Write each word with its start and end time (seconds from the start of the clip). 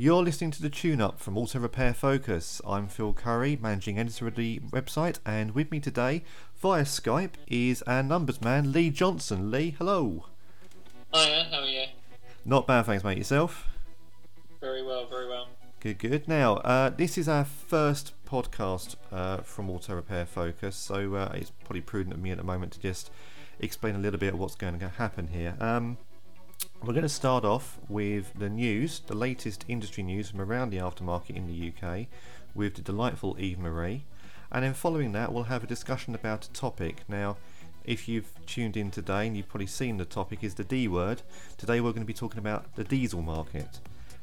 You're 0.00 0.22
listening 0.22 0.50
to 0.52 0.62
the 0.62 0.70
tune 0.70 1.02
up 1.02 1.20
from 1.20 1.36
Auto 1.36 1.58
Repair 1.58 1.92
Focus. 1.92 2.62
I'm 2.66 2.88
Phil 2.88 3.12
Curry, 3.12 3.58
managing 3.60 3.98
editor 3.98 4.28
of 4.28 4.34
the 4.34 4.58
website, 4.70 5.18
and 5.26 5.54
with 5.54 5.70
me 5.70 5.78
today 5.78 6.24
via 6.56 6.84
Skype 6.84 7.34
is 7.46 7.82
our 7.82 8.02
numbers 8.02 8.40
man, 8.40 8.72
Lee 8.72 8.88
Johnson. 8.88 9.50
Lee, 9.50 9.74
hello. 9.76 10.24
Hiya, 11.12 11.48
how 11.50 11.60
are 11.60 11.66
you? 11.66 11.84
Not 12.46 12.66
bad, 12.66 12.86
thanks, 12.86 13.04
mate. 13.04 13.18
Yourself? 13.18 13.68
Very 14.62 14.82
well, 14.82 15.06
very 15.06 15.28
well. 15.28 15.48
Good, 15.80 15.98
good. 15.98 16.26
Now, 16.26 16.54
uh, 16.54 16.88
this 16.88 17.18
is 17.18 17.28
our 17.28 17.44
first 17.44 18.14
podcast 18.24 18.96
uh, 19.12 19.42
from 19.42 19.68
Auto 19.68 19.94
Repair 19.96 20.24
Focus, 20.24 20.76
so 20.76 21.14
uh, 21.16 21.32
it's 21.34 21.50
probably 21.50 21.82
prudent 21.82 22.14
of 22.14 22.22
me 22.22 22.30
at 22.30 22.38
the 22.38 22.42
moment 22.42 22.72
to 22.72 22.80
just 22.80 23.10
explain 23.58 23.96
a 23.96 23.98
little 23.98 24.18
bit 24.18 24.32
of 24.32 24.40
what's 24.40 24.54
going 24.54 24.78
to 24.78 24.88
happen 24.88 25.28
here. 25.28 25.58
Um, 25.60 25.98
we're 26.82 26.94
going 26.94 27.02
to 27.02 27.08
start 27.08 27.44
off 27.44 27.78
with 27.88 28.32
the 28.38 28.48
news, 28.48 29.00
the 29.06 29.14
latest 29.14 29.64
industry 29.68 30.02
news 30.02 30.30
from 30.30 30.40
around 30.40 30.70
the 30.70 30.78
aftermarket 30.78 31.36
in 31.36 31.46
the 31.46 31.72
UK, 31.72 32.06
with 32.54 32.74
the 32.74 32.82
delightful 32.82 33.36
Eve 33.38 33.58
Marie, 33.58 34.04
and 34.50 34.64
then 34.64 34.74
following 34.74 35.12
that, 35.12 35.32
we'll 35.32 35.44
have 35.44 35.62
a 35.62 35.66
discussion 35.66 36.14
about 36.14 36.46
a 36.46 36.52
topic. 36.52 37.02
Now, 37.08 37.36
if 37.84 38.08
you've 38.08 38.32
tuned 38.46 38.76
in 38.76 38.90
today 38.90 39.26
and 39.26 39.36
you've 39.36 39.48
probably 39.48 39.66
seen 39.66 39.98
the 39.98 40.04
topic 40.04 40.42
is 40.42 40.54
the 40.54 40.64
D 40.64 40.88
word, 40.88 41.22
today 41.56 41.80
we're 41.80 41.92
going 41.92 42.02
to 42.02 42.06
be 42.06 42.14
talking 42.14 42.38
about 42.38 42.74
the 42.76 42.84
diesel 42.84 43.22
market. 43.22 43.78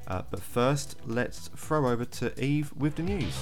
Uh, 0.08 0.24
but 0.30 0.42
first, 0.42 0.96
let's 1.06 1.50
throw 1.50 1.90
over 1.90 2.06
to 2.06 2.44
Eve 2.44 2.74
with 2.76 2.96
the 2.96 3.04
news. 3.04 3.36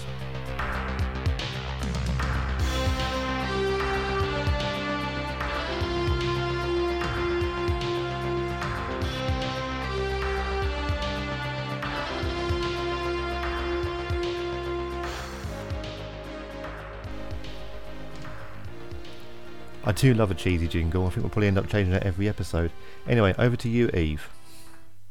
I 19.88 19.92
do 19.92 20.16
love 20.16 20.32
a 20.32 20.36
cheesy 20.36 20.68
jingle. 20.68 21.06
I 21.06 21.10
think 21.10 21.24
we'll 21.24 21.30
probably 21.30 21.48
end 21.48 21.60
up 21.60 21.70
changing 21.70 21.94
it 21.94 22.04
every 22.04 22.28
episode. 22.28 22.72
Anyway, 23.08 23.36
over 23.38 23.56
to 23.56 23.70
you, 23.70 23.90
Eve. 23.90 24.28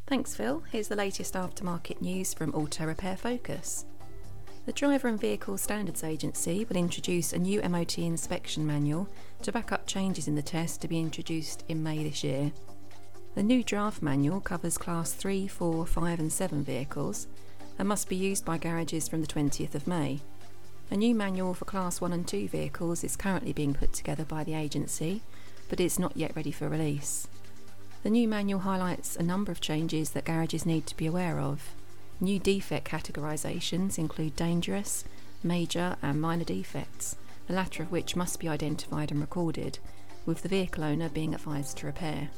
Thanks, 0.06 0.34
Phil. 0.34 0.64
Here's 0.72 0.88
the 0.88 0.96
latest 0.96 1.34
aftermarket 1.34 2.00
news 2.00 2.34
from 2.34 2.52
Auto 2.54 2.84
Repair 2.84 3.16
Focus. 3.16 3.86
The 4.66 4.72
Driver 4.72 5.08
and 5.08 5.20
Vehicle 5.20 5.58
Standards 5.58 6.02
Agency 6.02 6.64
will 6.64 6.76
introduce 6.76 7.32
a 7.32 7.38
new 7.38 7.62
MOT 7.62 7.98
inspection 7.98 8.66
manual 8.66 9.08
to 9.42 9.52
back 9.52 9.70
up 9.70 9.86
changes 9.86 10.26
in 10.26 10.34
the 10.34 10.42
test 10.42 10.80
to 10.80 10.88
be 10.88 10.98
introduced 10.98 11.64
in 11.68 11.82
May 11.82 12.02
this 12.02 12.24
year. 12.24 12.50
The 13.36 13.42
new 13.42 13.62
draft 13.62 14.02
manual 14.02 14.40
covers 14.40 14.76
Class 14.76 15.12
3, 15.12 15.46
4, 15.46 15.86
5, 15.86 16.18
and 16.18 16.32
7 16.32 16.64
vehicles 16.64 17.28
and 17.78 17.88
must 17.88 18.08
be 18.08 18.16
used 18.16 18.44
by 18.44 18.58
garages 18.58 19.06
from 19.06 19.20
the 19.20 19.26
20th 19.26 19.74
of 19.74 19.86
May. 19.86 20.20
A 20.90 20.96
new 20.96 21.14
manual 21.14 21.54
for 21.54 21.64
Class 21.64 22.00
1 22.00 22.12
and 22.12 22.28
2 22.28 22.48
vehicles 22.48 23.02
is 23.02 23.16
currently 23.16 23.52
being 23.52 23.74
put 23.74 23.92
together 23.92 24.24
by 24.24 24.44
the 24.44 24.54
agency, 24.54 25.22
but 25.68 25.80
it's 25.80 25.98
not 25.98 26.16
yet 26.16 26.36
ready 26.36 26.52
for 26.52 26.68
release. 26.68 27.26
The 28.02 28.10
new 28.10 28.28
manual 28.28 28.60
highlights 28.60 29.16
a 29.16 29.22
number 29.22 29.50
of 29.50 29.62
changes 29.62 30.10
that 30.10 30.26
garages 30.26 30.66
need 30.66 30.86
to 30.86 30.96
be 30.96 31.06
aware 31.06 31.40
of. 31.40 31.74
New 32.20 32.38
defect 32.38 32.86
categorisations 32.86 33.98
include 33.98 34.36
dangerous, 34.36 35.04
major, 35.42 35.96
and 36.02 36.20
minor 36.20 36.44
defects, 36.44 37.16
the 37.46 37.54
latter 37.54 37.82
of 37.82 37.90
which 37.90 38.14
must 38.14 38.38
be 38.38 38.48
identified 38.48 39.10
and 39.10 39.20
recorded, 39.20 39.78
with 40.26 40.42
the 40.42 40.48
vehicle 40.48 40.84
owner 40.84 41.08
being 41.08 41.34
advised 41.34 41.78
to 41.78 41.86
repair. 41.86 42.28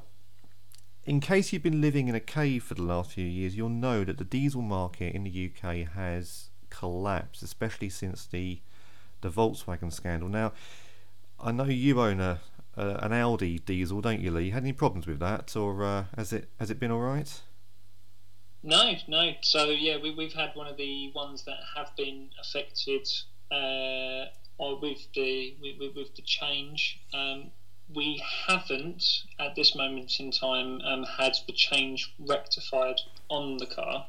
in 1.06 1.20
case 1.20 1.52
you've 1.52 1.64
been 1.64 1.82
living 1.82 2.08
in 2.08 2.16
a 2.16 2.20
cave 2.20 2.64
for 2.64 2.76
the 2.76 2.84
last 2.84 3.12
few 3.12 3.26
years, 3.26 3.56
you'll 3.56 3.70
know 3.70 4.04
that 4.04 4.18
the 4.18 4.24
diesel 4.24 4.62
market 4.62 5.16
in 5.16 5.24
the 5.24 5.52
UK 5.52 5.88
has 5.94 6.50
collapsed, 6.70 7.44
especially 7.44 7.90
since 7.90 8.26
the 8.26 8.62
the 9.22 9.30
Volkswagen 9.30 9.94
scandal. 9.94 10.30
Now, 10.30 10.52
I 11.40 11.52
know 11.52 11.66
you 11.66 12.02
own 12.02 12.20
a, 12.20 12.40
uh, 12.76 12.98
an 13.02 13.14
Audi 13.14 13.60
diesel, 13.60 14.02
don't 14.02 14.20
you, 14.20 14.32
Lee? 14.32 14.50
Had 14.50 14.64
any 14.64 14.74
problems 14.74 15.06
with 15.06 15.20
that, 15.20 15.56
or 15.56 15.84
uh, 15.84 16.06
has 16.16 16.34
it 16.34 16.50
has 16.60 16.72
it 16.72 16.80
been 16.80 16.92
all 16.92 17.00
right? 17.00 17.42
No, 18.64 18.94
no. 19.08 19.34
So 19.42 19.66
yeah, 19.66 19.98
we, 20.02 20.12
we've 20.14 20.34
had 20.34 20.52
one 20.54 20.68
of 20.68 20.78
the 20.78 21.12
ones 21.16 21.44
that 21.46 21.58
have 21.76 21.96
been 21.96 22.30
affected 22.40 23.08
uh, 23.52 24.26
with 24.60 25.08
the 25.16 25.56
with, 25.62 25.96
with 25.96 26.16
the 26.16 26.22
change. 26.22 27.00
Um, 27.14 27.52
we 27.94 28.24
haven't 28.48 29.04
at 29.40 29.56
this 29.56 29.76
moment 29.76 30.20
in 30.20 30.32
time 30.32 30.82
um, 30.82 31.04
had 31.04 31.34
the 31.48 31.54
change 31.54 32.14
rectified 32.20 33.02
on 33.30 33.58
the 33.58 33.66
car. 33.66 34.08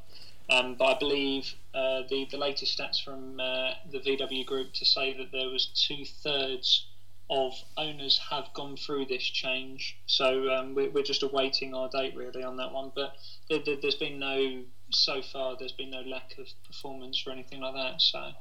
Um, 0.51 0.75
but 0.79 0.97
I 0.97 0.99
believe 0.99 1.55
uh, 1.75 2.03
the 2.09 2.27
the 2.31 2.37
latest 2.37 2.79
stats 2.79 3.03
from 3.03 3.41
uh, 3.41 3.73
the 3.91 4.01
VW 4.01 4.45
group 4.45 4.73
to 4.75 4.85
say 4.85 5.17
that 5.17 5.33
there 5.33 5.49
was 5.49 5.67
two 5.67 6.05
thirds 6.05 6.87
of 7.31 7.55
owners 7.79 8.21
have 8.31 8.53
gone 8.53 8.77
through 8.77 9.07
this 9.07 9.23
change. 9.23 9.97
So 10.07 10.51
um, 10.53 10.75
we're, 10.75 10.91
we're, 10.91 11.03
just 11.03 11.23
awaiting 11.23 11.73
our 11.73 11.89
date 11.89 12.15
really 12.15 12.43
on 12.43 12.57
that 12.59 12.73
one. 12.73 12.93
But 12.95 13.15
there, 13.49 13.61
there, 13.65 13.77
there's 13.81 13.95
been 13.95 14.19
no 14.19 14.65
so 14.91 15.23
far. 15.23 15.57
There's 15.59 15.73
been 15.73 15.91
no 15.91 16.03
lack 16.03 16.37
of 16.39 16.47
performance 16.67 17.25
or 17.27 17.31
anything 17.31 17.61
like 17.61 17.75
that. 17.75 18.03
So 18.03 18.33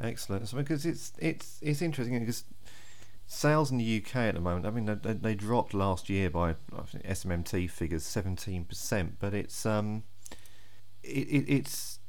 excellent. 0.00 0.48
So 0.48 0.58
because 0.58 0.86
it's 0.86 1.12
it's 1.18 1.58
it's 1.60 1.82
interesting 1.82 2.20
because 2.20 2.44
sales 3.32 3.70
in 3.70 3.78
the 3.78 4.02
UK 4.04 4.16
at 4.16 4.34
the 4.34 4.40
moment. 4.40 4.66
I 4.66 4.70
mean, 4.70 4.98
they, 5.02 5.12
they 5.12 5.34
dropped 5.36 5.72
last 5.72 6.10
year 6.10 6.28
by 6.28 6.56
SMMT 6.72 7.70
figures 7.70 8.02
seventeen 8.02 8.64
percent, 8.64 9.16
but 9.20 9.32
it's 9.32 9.64
um, 9.64 10.02
it, 11.04 11.28
it, 11.28 11.44
it's 11.48 12.00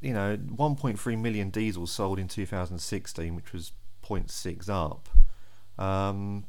you 0.00 0.14
know 0.14 0.36
1.3 0.36 1.18
million 1.18 1.50
diesels 1.50 1.90
sold 1.90 2.20
in 2.20 2.28
2016, 2.28 3.34
which 3.34 3.52
was 3.52 3.72
0.6 4.04 4.68
up. 4.68 5.08
Um, 5.84 6.44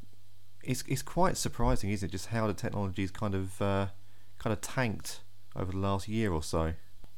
it's 0.63 0.83
it's 0.87 1.01
quite 1.01 1.35
surprising, 1.35 1.89
isn't 1.89 2.07
it? 2.07 2.11
Just 2.11 2.27
how 2.27 2.45
the 2.45 2.53
technology's 2.53 3.11
kind 3.11 3.33
of 3.33 3.59
uh, 3.61 3.87
kind 4.37 4.53
of 4.53 4.61
tanked 4.61 5.21
over 5.55 5.71
the 5.71 5.79
last 5.79 6.07
year 6.07 6.31
or 6.31 6.43
so. 6.43 6.73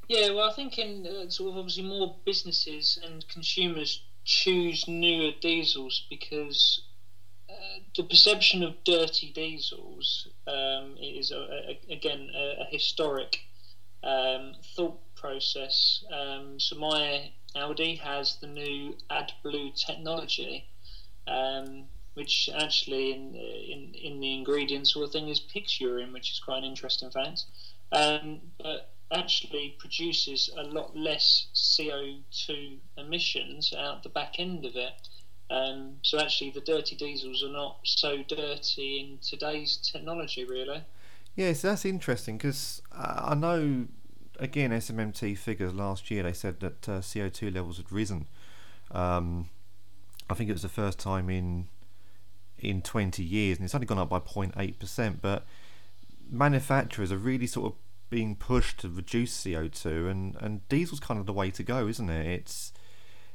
Yeah, 0.08 0.30
well, 0.30 0.50
I 0.50 0.54
think 0.54 0.78
in 0.80 1.06
uh, 1.06 1.30
sort 1.30 1.52
of 1.52 1.58
obviously 1.58 1.84
more 1.84 2.16
businesses 2.26 3.00
and 3.06 3.28
consumers 3.28 4.04
choose 4.24 4.88
newer 4.88 5.32
diesels 5.42 6.06
because 6.10 6.84
the 7.96 8.04
perception 8.04 8.64
of 8.64 8.84
dirty 8.84 9.32
diesels 9.32 10.28
um, 10.48 10.96
is 11.02 11.32
a, 11.32 11.38
a, 11.38 11.94
again 11.94 12.30
a, 12.36 12.62
a 12.62 12.66
historic 12.72 13.40
um, 14.04 14.54
thought 14.76 15.00
process. 15.16 16.04
Um, 16.12 16.60
so 16.60 16.78
my 16.78 17.32
Audi 17.56 17.96
has 17.96 18.38
the 18.38 18.48
new 18.48 18.96
AdBlue 19.10 19.76
technology, 19.86 20.66
um, 21.28 21.86
which 22.14 22.50
actually 22.56 23.14
in, 23.14 23.36
in 23.36 23.94
in 23.94 24.20
the 24.20 24.34
ingredients 24.34 24.94
sort 24.94 25.06
of 25.06 25.12
thing 25.12 25.30
is 25.30 25.40
pig's 25.40 25.80
urine, 25.80 26.14
which 26.14 26.32
is 26.32 26.40
quite 26.40 26.60
an 26.60 26.64
interesting 26.64 27.12
fact. 27.12 27.46
Um, 27.92 28.40
but 28.58 28.92
actually 29.12 29.76
produces 29.78 30.50
a 30.58 30.64
lot 30.64 30.96
less 30.96 31.48
CO2 31.54 32.78
emissions 32.98 33.74
out 33.78 34.04
the 34.04 34.10
back 34.10 34.36
end 34.40 34.66
of 34.66 34.76
it. 34.76 34.94
Um, 35.52 35.98
so 36.02 36.18
actually, 36.18 36.52
the 36.52 36.62
dirty 36.62 36.96
diesels 36.96 37.44
are 37.44 37.52
not 37.52 37.80
so 37.84 38.24
dirty 38.24 39.02
in 39.02 39.18
today's 39.18 39.78
technology, 39.78 40.46
really. 40.46 40.82
Yes, 41.36 41.62
that's 41.62 41.84
interesting 41.84 42.38
because 42.38 42.82
I 42.94 43.36
know, 43.36 43.88
again, 44.40 44.72
SMMT 44.72 45.38
figures 45.38 45.74
last 45.74 46.10
year 46.10 46.24
they 46.24 46.32
said 46.34 46.62
that 46.62 46.88
uh, 46.88 46.92
CO2 47.00 47.54
levels 47.54 47.78
had 47.78 47.92
risen. 47.92 48.28
Um, 48.92 49.50
I 50.30 50.36
think 50.36 50.50
it 50.50 50.54
was 50.54 50.62
the 50.62 50.70
first 50.70 51.00
time 51.00 51.30
in 51.30 51.68
in 52.58 52.82
20 52.82 53.24
years, 53.24 53.58
and 53.58 53.66
it's 53.66 53.76
only 53.76 53.88
gone 53.88 53.98
up 53.98 54.10
by 54.10 54.20
0.8%. 54.20 55.16
But 55.22 55.46
manufacturers 56.30 57.12
are 57.12 57.18
really 57.18 57.48
sort 57.48 57.74
of 57.74 57.78
being 58.10 58.36
pushed 58.36 58.80
to 58.82 58.90
reduce 58.90 59.44
CO2, 59.44 60.10
and, 60.10 60.36
and 60.40 60.68
diesel's 60.70 61.00
kind 61.00 61.20
of 61.20 61.26
the 61.26 61.34
way 61.34 61.50
to 61.52 61.64
go, 61.64 61.88
isn't 61.88 62.10
it? 62.10 62.26
It's 62.28 62.72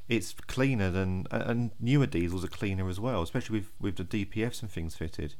it's 0.08 0.34
cleaner 0.46 0.90
than 0.90 1.26
and 1.30 1.70
newer 1.80 2.06
diesels 2.06 2.44
are 2.44 2.48
cleaner 2.48 2.88
as 2.88 3.00
well, 3.00 3.22
especially 3.22 3.60
with 3.60 3.70
with 3.80 3.96
the 3.96 4.04
DPFs 4.24 4.62
and 4.62 4.70
things 4.70 4.96
fitted. 4.96 5.34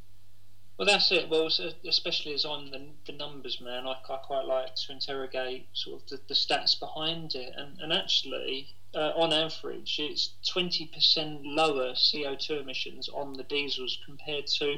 Well, 0.79 0.87
that's 0.87 1.11
it. 1.11 1.31
Well, 1.31 1.49
especially 1.89 2.35
as 2.35 2.45
I'm 2.45 2.71
the, 2.71 2.89
the 3.07 3.13
numbers 3.13 3.63
man, 3.63 3.87
I, 3.87 3.93
I 3.93 4.17
quite 4.19 4.45
like 4.45 4.75
to 4.75 4.93
interrogate 4.93 5.69
sort 5.73 6.03
of 6.03 6.09
the, 6.09 6.21
the 6.29 6.35
stats 6.35 6.79
behind 6.79 7.35
it. 7.35 7.55
And, 7.57 7.81
and 7.81 7.95
actually, 7.95 8.75
uh, 8.95 9.13
on 9.17 9.33
average, 9.33 9.97
it's 9.99 10.35
20% 10.55 11.41
lower 11.45 11.93
CO2 11.93 12.61
emissions 12.61 13.09
on 13.09 13.33
the 13.33 13.45
diesels 13.45 13.99
compared 14.05 14.49
to 14.59 14.77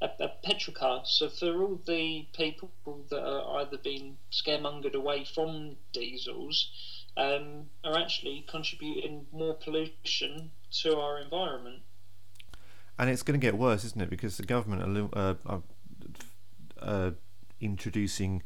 a, 0.00 0.10
a 0.20 0.28
petrol 0.44 0.74
car. 0.74 1.02
So 1.04 1.28
for 1.28 1.60
all 1.60 1.80
the 1.84 2.28
people 2.32 2.70
that 3.10 3.20
are 3.20 3.60
either 3.60 3.76
being 3.76 4.18
scaremongered 4.30 4.94
away 4.94 5.24
from 5.24 5.76
diesels, 5.92 6.70
um, 7.16 7.66
are 7.84 7.98
actually 7.98 8.44
contributing 8.48 9.26
more 9.32 9.54
pollution 9.54 10.50
to 10.82 10.96
our 10.98 11.18
environment. 11.20 11.80
And 12.98 13.08
it's 13.08 13.22
going 13.22 13.38
to 13.38 13.44
get 13.44 13.56
worse, 13.56 13.84
isn't 13.84 14.00
it? 14.00 14.10
Because 14.10 14.36
the 14.36 14.44
government 14.44 15.10
are, 15.14 15.36
uh, 15.46 15.58
uh, 16.80 17.10
introducing. 17.60 18.42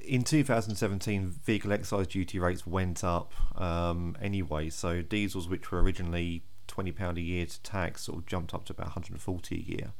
In 0.00 0.22
2017, 0.22 1.26
vehicle 1.44 1.72
excise 1.72 2.06
duty 2.06 2.38
rates 2.38 2.66
went 2.66 3.02
up 3.02 3.32
um, 3.60 4.16
anyway. 4.22 4.70
So 4.70 5.02
diesels, 5.02 5.48
which 5.48 5.70
were 5.70 5.82
originally 5.82 6.44
twenty 6.66 6.92
pound 6.92 7.18
a 7.18 7.20
year 7.20 7.44
to 7.46 7.62
tax, 7.62 8.02
sort 8.02 8.18
of 8.18 8.26
jumped 8.26 8.54
up 8.54 8.64
to 8.66 8.72
about 8.72 8.86
140 8.86 9.54
a 9.54 9.58
year. 9.58 9.92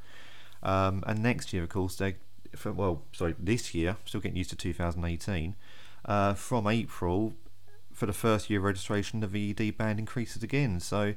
Um, 0.63 1.05
and 1.07 1.23
next 1.23 1.53
year, 1.53 1.63
of 1.65 1.69
course, 1.69 1.97
they 1.97 2.17
well, 2.65 3.03
sorry, 3.13 3.35
this 3.39 3.75
year, 3.75 3.97
still 4.05 4.21
getting 4.21 4.37
used 4.37 4.51
to 4.51 4.57
2018. 4.57 5.55
Uh, 6.05 6.35
from 6.35 6.67
April, 6.69 7.35
for 7.93 8.07
the 8.07 8.13
first 8.13 8.49
year 8.51 8.61
registration, 8.61 9.21
the 9.21 9.27
VED 9.27 9.77
band 9.77 9.99
increases 9.99 10.43
again. 10.43 10.79
So 10.81 11.15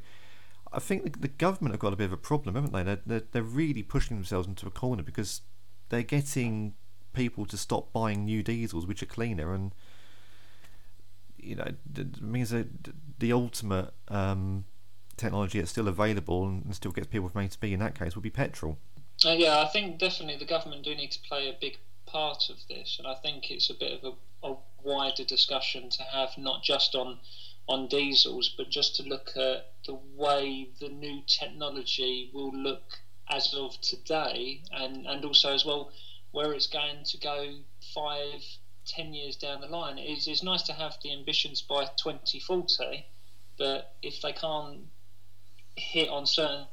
I 0.72 0.80
think 0.80 1.04
the, 1.04 1.20
the 1.20 1.28
government 1.28 1.74
have 1.74 1.80
got 1.80 1.94
a 1.94 1.98
bit 1.98 2.06
of 2.06 2.14
a 2.14 2.18
problem, 2.18 2.56
haven't 2.56 2.74
they? 2.74 2.84
They're, 2.84 3.02
they're, 3.06 3.24
they're 3.32 3.44
really 3.44 3.84
pushing 3.84 4.18
themselves 4.18 4.48
into 4.48 4.66
a 4.66 4.72
corner 4.72 5.04
because 5.04 5.42
they're 5.90 6.04
getting 6.04 6.74
people 7.14 7.46
to 7.48 7.58
stop 7.58 7.92
buying 7.92 8.26
new 8.26 8.44
diesels, 8.44 8.88
which 8.88 9.04
are 9.04 9.08
cleaner, 9.08 9.54
and 9.54 9.74
you 11.38 11.56
know, 11.56 11.72
it 11.96 12.22
means 12.22 12.50
that 12.50 12.68
the 13.20 13.32
ultimate 13.34 13.94
um, 14.10 14.66
technology 15.18 15.60
that's 15.60 15.72
still 15.72 15.88
available 15.88 16.46
and 16.46 16.76
still 16.76 16.92
gets 16.92 17.08
people 17.08 17.30
from 17.30 17.42
A 17.42 17.48
to 17.48 17.60
B 17.60 17.74
in 17.74 17.80
that 17.80 17.98
case 17.98 18.16
would 18.16 18.24
be 18.24 18.30
petrol. 18.30 18.78
Uh, 19.26 19.32
yeah, 19.32 19.60
I 19.60 19.68
think 19.68 20.00
definitely 20.00 20.38
the 20.38 20.46
government 20.46 20.84
do 20.84 20.96
need 20.96 21.12
to 21.12 21.20
play 21.28 21.50
a 21.50 21.58
big 21.60 21.78
part 22.06 22.50
of 22.50 22.58
this, 22.68 22.98
and 23.00 23.08
I 23.08 23.16
think 23.16 23.52
it's 23.52 23.70
a 23.70 23.74
bit 23.74 24.04
of 24.04 24.14
a, 24.44 24.48
a 24.48 24.56
wider 24.84 25.24
discussion 25.24 25.90
to 25.90 26.04
have, 26.04 26.38
not 26.38 26.64
just 26.64 26.96
on 26.96 27.20
on 27.68 27.88
diesels, 27.88 28.54
but 28.58 28.70
just 28.70 28.96
to 28.96 29.04
look 29.04 29.30
at 29.38 29.74
the 29.86 29.94
way 30.16 30.70
the 30.80 30.90
new 30.90 31.22
technology 31.28 32.32
will 32.34 32.52
look 32.52 32.98
as 33.30 33.54
of 33.54 33.80
today, 33.82 34.62
and 34.72 35.06
and 35.06 35.24
also 35.24 35.54
as 35.54 35.66
well 35.66 35.92
where 36.32 36.54
it's 36.54 36.68
going 36.68 37.04
to 37.04 37.18
go 37.18 37.56
five, 37.94 38.44
ten 38.86 39.14
years 39.14 39.36
down 39.36 39.62
the 39.62 39.68
line. 39.68 39.98
It's, 39.98 40.28
it's 40.28 40.44
nice 40.44 40.64
to 40.64 40.74
have 40.74 40.98
the 41.04 41.12
ambitions 41.12 41.62
by 41.62 41.86
2040, 41.98 43.06
but 43.58 43.96
if 44.02 44.22
they 44.22 44.32
can't 44.32 44.82
hit 45.76 46.10
on 46.10 46.26
certain 46.26 46.68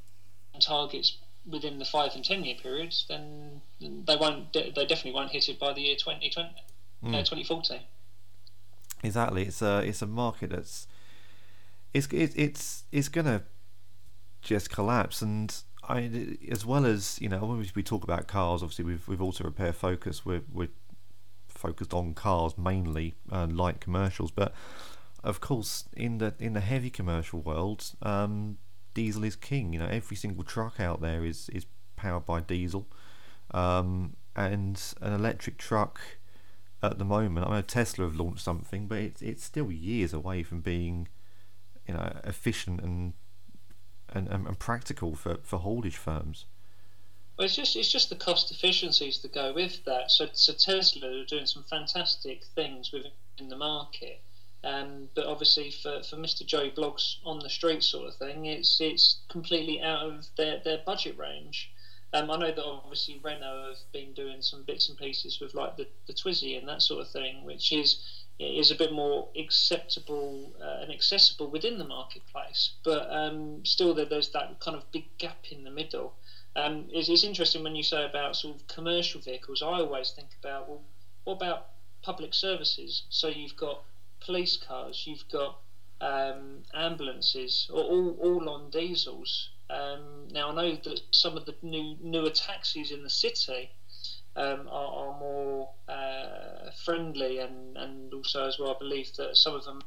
targets 0.60 1.18
within 1.46 1.78
the 1.78 1.84
five 1.84 2.12
and 2.14 2.24
ten 2.24 2.44
year 2.44 2.56
periods, 2.60 3.06
then 3.08 3.60
they 3.80 4.16
won't. 4.16 4.52
They 4.52 4.70
definitely 4.72 5.12
won't 5.12 5.30
hit 5.30 5.48
it 5.48 5.58
by 5.58 5.72
the 5.72 5.80
year 5.80 5.96
2020, 5.96 6.48
mm. 7.04 7.14
uh, 7.14 7.18
2040. 7.18 7.86
Exactly, 9.02 9.42
it's 9.44 9.62
a 9.62 9.78
it's 9.80 10.02
a 10.02 10.06
market 10.06 10.50
that's 10.50 10.86
it's 11.92 12.06
it, 12.08 12.32
it's 12.36 12.84
it's 12.92 13.08
gonna 13.08 13.42
just 14.42 14.70
collapse, 14.70 15.22
and 15.22 15.54
I 15.88 16.36
as 16.50 16.64
well 16.64 16.86
as 16.86 17.18
you 17.20 17.28
know 17.28 17.38
when 17.44 17.66
we 17.74 17.82
talk 17.82 18.04
about 18.04 18.26
cars, 18.26 18.62
obviously 18.62 18.84
we've 18.84 19.06
we've 19.06 19.22
auto 19.22 19.44
repair 19.44 19.72
focus, 19.72 20.24
we're 20.24 20.42
we're 20.52 20.68
focused 21.48 21.94
on 21.94 22.14
cars 22.14 22.56
mainly, 22.58 23.14
uh, 23.30 23.46
light 23.46 23.80
commercials, 23.80 24.30
but 24.30 24.52
of 25.22 25.40
course 25.40 25.84
in 25.96 26.18
the 26.18 26.34
in 26.38 26.54
the 26.54 26.60
heavy 26.60 26.90
commercial 26.90 27.40
world, 27.40 27.92
um, 28.02 28.56
diesel 28.94 29.24
is 29.24 29.36
king. 29.36 29.72
You 29.72 29.80
know, 29.80 29.88
every 29.88 30.16
single 30.16 30.44
truck 30.44 30.80
out 30.80 31.00
there 31.00 31.24
is 31.24 31.48
is 31.50 31.66
powered 31.96 32.26
by 32.26 32.40
diesel, 32.40 32.86
um, 33.52 34.16
and 34.34 34.82
an 35.00 35.12
electric 35.12 35.58
truck 35.58 36.00
at 36.92 36.98
the 36.98 37.04
moment. 37.04 37.46
I 37.46 37.56
know 37.56 37.62
Tesla 37.62 38.06
have 38.06 38.16
launched 38.16 38.42
something, 38.42 38.86
but 38.86 38.98
it's 38.98 39.22
it's 39.22 39.44
still 39.44 39.70
years 39.70 40.12
away 40.12 40.42
from 40.42 40.60
being, 40.60 41.08
you 41.86 41.94
know, 41.94 42.16
efficient 42.24 42.80
and 42.80 43.14
and, 44.08 44.28
and, 44.28 44.46
and 44.46 44.58
practical 44.58 45.14
for, 45.14 45.38
for 45.42 45.58
haulage 45.58 45.96
firms. 45.96 46.46
Well, 47.36 47.44
it's 47.44 47.56
just 47.56 47.76
it's 47.76 47.90
just 47.90 48.08
the 48.08 48.16
cost 48.16 48.50
efficiencies 48.50 49.18
that 49.20 49.34
go 49.34 49.52
with 49.52 49.84
that. 49.84 50.10
So, 50.10 50.28
so 50.32 50.54
Tesla 50.54 51.20
are 51.20 51.24
doing 51.24 51.46
some 51.46 51.64
fantastic 51.64 52.44
things 52.54 52.92
within 52.92 53.48
the 53.48 53.56
market, 53.56 54.22
um, 54.64 55.10
but 55.14 55.26
obviously, 55.26 55.70
for, 55.70 56.02
for 56.02 56.16
Mr. 56.16 56.46
Joe 56.46 56.70
Bloggs 56.70 57.16
on 57.24 57.38
the 57.40 57.50
street 57.50 57.84
sort 57.84 58.08
of 58.08 58.16
thing, 58.16 58.46
it's 58.46 58.80
it's 58.80 59.18
completely 59.28 59.82
out 59.82 60.06
of 60.06 60.26
their, 60.36 60.60
their 60.64 60.78
budget 60.78 61.18
range. 61.18 61.70
Um, 62.12 62.30
I 62.30 62.36
know 62.36 62.52
that 62.52 62.64
obviously 62.64 63.20
Renault 63.22 63.68
have 63.68 63.92
been 63.92 64.12
doing 64.14 64.40
some 64.40 64.62
bits 64.62 64.88
and 64.88 64.96
pieces 64.96 65.40
with 65.40 65.54
like 65.54 65.76
the, 65.76 65.86
the 66.06 66.12
Twizy 66.12 66.56
and 66.56 66.68
that 66.68 66.82
sort 66.82 67.00
of 67.04 67.10
thing, 67.10 67.44
which 67.44 67.72
is 67.72 68.00
is 68.38 68.70
a 68.70 68.74
bit 68.74 68.92
more 68.92 69.28
acceptable 69.36 70.52
uh, 70.60 70.82
and 70.82 70.92
accessible 70.92 71.50
within 71.50 71.78
the 71.78 71.84
marketplace. 71.84 72.72
But 72.84 73.10
um, 73.10 73.64
still, 73.64 73.94
there, 73.94 74.04
there's 74.04 74.28
that 74.30 74.60
kind 74.60 74.76
of 74.76 74.90
big 74.92 75.04
gap 75.18 75.46
in 75.50 75.64
the 75.64 75.70
middle. 75.70 76.14
Um, 76.54 76.86
it's, 76.90 77.08
it's, 77.08 77.24
interesting 77.24 77.62
when 77.62 77.76
you 77.76 77.82
say 77.82 78.04
about 78.04 78.36
sort 78.36 78.56
of 78.56 78.66
commercial 78.66 79.20
vehicles. 79.20 79.62
I 79.62 79.66
always 79.66 80.10
think 80.10 80.28
about 80.40 80.68
well, 80.68 80.82
what 81.24 81.34
about 81.34 81.68
public 82.02 82.34
services? 82.34 83.04
So 83.08 83.28
you've 83.28 83.56
got 83.56 83.82
police 84.20 84.56
cars, 84.56 85.04
you've 85.06 85.28
got 85.30 85.58
um, 86.00 86.62
ambulances, 86.74 87.68
all 87.72 88.16
all 88.20 88.48
on 88.48 88.70
diesels. 88.70 89.50
Um, 89.68 90.28
now 90.30 90.50
I 90.50 90.54
know 90.54 90.76
that 90.84 91.00
some 91.10 91.36
of 91.36 91.44
the 91.46 91.54
new 91.62 91.96
newer 92.00 92.30
taxis 92.30 92.92
in 92.92 93.02
the 93.02 93.10
city 93.10 93.70
um, 94.36 94.68
are, 94.70 94.92
are, 94.92 95.18
more 95.18 95.70
uh, 95.88 96.70
friendly, 96.84 97.38
and, 97.38 97.76
and 97.76 98.12
also 98.12 98.46
as 98.46 98.58
well, 98.58 98.74
I 98.74 98.78
believe 98.78 99.14
that 99.16 99.36
some 99.36 99.54
of 99.54 99.64
them 99.64 99.80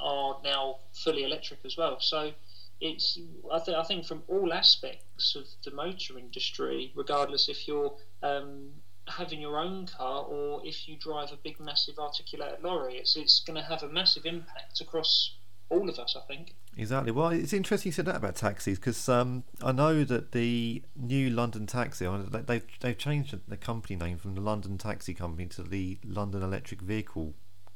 are 0.00 0.36
now 0.44 0.76
fully 0.92 1.24
electric 1.24 1.60
as 1.64 1.76
well. 1.76 1.98
So 2.00 2.32
it's 2.80 3.18
I, 3.50 3.74
I 3.74 3.84
think 3.84 4.06
from 4.06 4.22
all 4.28 4.52
aspects 4.52 5.34
of 5.34 5.44
the 5.64 5.70
motor 5.70 6.18
industry, 6.18 6.92
regardless 6.94 7.48
if 7.48 7.66
you're 7.66 7.94
um, 8.22 8.70
having 9.08 9.40
your 9.40 9.58
own 9.58 9.86
car 9.86 10.24
or 10.24 10.60
if 10.64 10.86
you 10.86 10.96
drive 10.96 11.32
a 11.32 11.36
big, 11.36 11.58
massive 11.58 11.98
articulated 11.98 12.62
lorry, 12.62 12.98
it's 12.98 13.16
it's 13.16 13.40
going 13.40 13.56
to 13.56 13.66
have 13.66 13.82
a 13.82 13.88
massive 13.88 14.26
impact 14.26 14.80
across 14.80 15.34
all 15.70 15.88
of 15.88 15.98
us. 15.98 16.16
I 16.16 16.26
think. 16.26 16.54
Exactly. 16.78 17.10
Well, 17.10 17.30
it's 17.30 17.52
interesting 17.52 17.88
you 17.88 17.92
said 17.92 18.04
that 18.04 18.14
about 18.14 18.36
taxis 18.36 18.78
because 18.78 19.08
um, 19.08 19.42
I 19.60 19.72
know 19.72 20.04
that 20.04 20.30
the 20.30 20.84
new 20.94 21.28
London 21.28 21.66
Taxi, 21.66 22.06
they've 22.46 22.64
they've 22.80 22.96
changed 22.96 23.36
the 23.48 23.56
company 23.56 23.96
name 23.96 24.16
from 24.16 24.36
the 24.36 24.40
London 24.40 24.78
Taxi 24.78 25.12
Company 25.12 25.48
to 25.48 25.64
the 25.64 25.98
London 26.04 26.40
Electric 26.40 26.80
Vehicle 26.80 27.34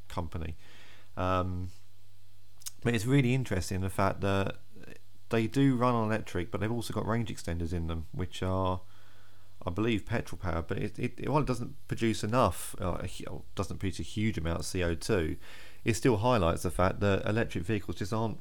Company. 0.09 0.55
Um, 1.17 1.71
but 2.85 2.95
it's 2.95 3.05
really 3.05 3.35
interesting 3.35 3.81
the 3.81 3.91
fact 3.91 4.21
that 4.21 4.59
they 5.31 5.49
do 5.49 5.75
run 5.75 5.97
on 5.97 6.07
electric, 6.07 6.53
but 6.53 6.61
they've 6.61 6.71
also 6.71 6.95
got 6.95 7.05
range 7.05 7.29
extenders 7.29 7.73
in 7.73 7.89
them, 7.89 8.07
which 8.13 8.41
are, 8.41 8.83
I 9.67 9.71
believe, 9.71 10.07
petrol 10.07 10.39
powered. 10.41 10.69
But 10.69 10.79
it, 10.79 10.97
it 10.97 11.29
while 11.29 11.43
it 11.43 11.47
doesn't 11.47 11.75
produce 11.89 12.23
enough, 12.23 12.77
uh, 12.81 13.05
doesn't 13.57 13.79
produce 13.79 13.99
a 13.99 14.05
huge 14.05 14.39
amount 14.39 14.61
of 14.61 14.73
CO 14.73 14.95
two, 14.95 15.39
it 15.85 15.95
still 15.95 16.19
highlights 16.19 16.63
the 16.63 16.71
fact 16.71 17.01
that 17.01 17.27
electric 17.27 17.65
vehicles 17.65 17.97
just 17.97 18.13
aren't 18.13 18.39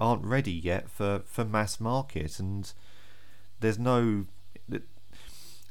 aren't 0.00 0.24
ready 0.24 0.52
yet 0.52 0.88
for, 0.88 1.22
for 1.26 1.44
mass 1.44 1.78
market, 1.78 2.40
and 2.40 2.72
there's 3.60 3.78
no 3.78 4.26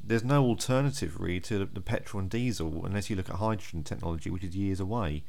there's 0.01 0.23
no 0.23 0.45
alternative 0.45 1.19
really 1.19 1.41
to 1.41 1.65
the 1.65 1.81
petrol 1.81 2.21
and 2.21 2.29
diesel 2.29 2.85
unless 2.85 3.09
you 3.09 3.15
look 3.15 3.29
at 3.29 3.35
hydrogen 3.35 3.83
technology, 3.83 4.29
which 4.29 4.43
is 4.43 4.55
years 4.55 4.79
away. 4.79 5.23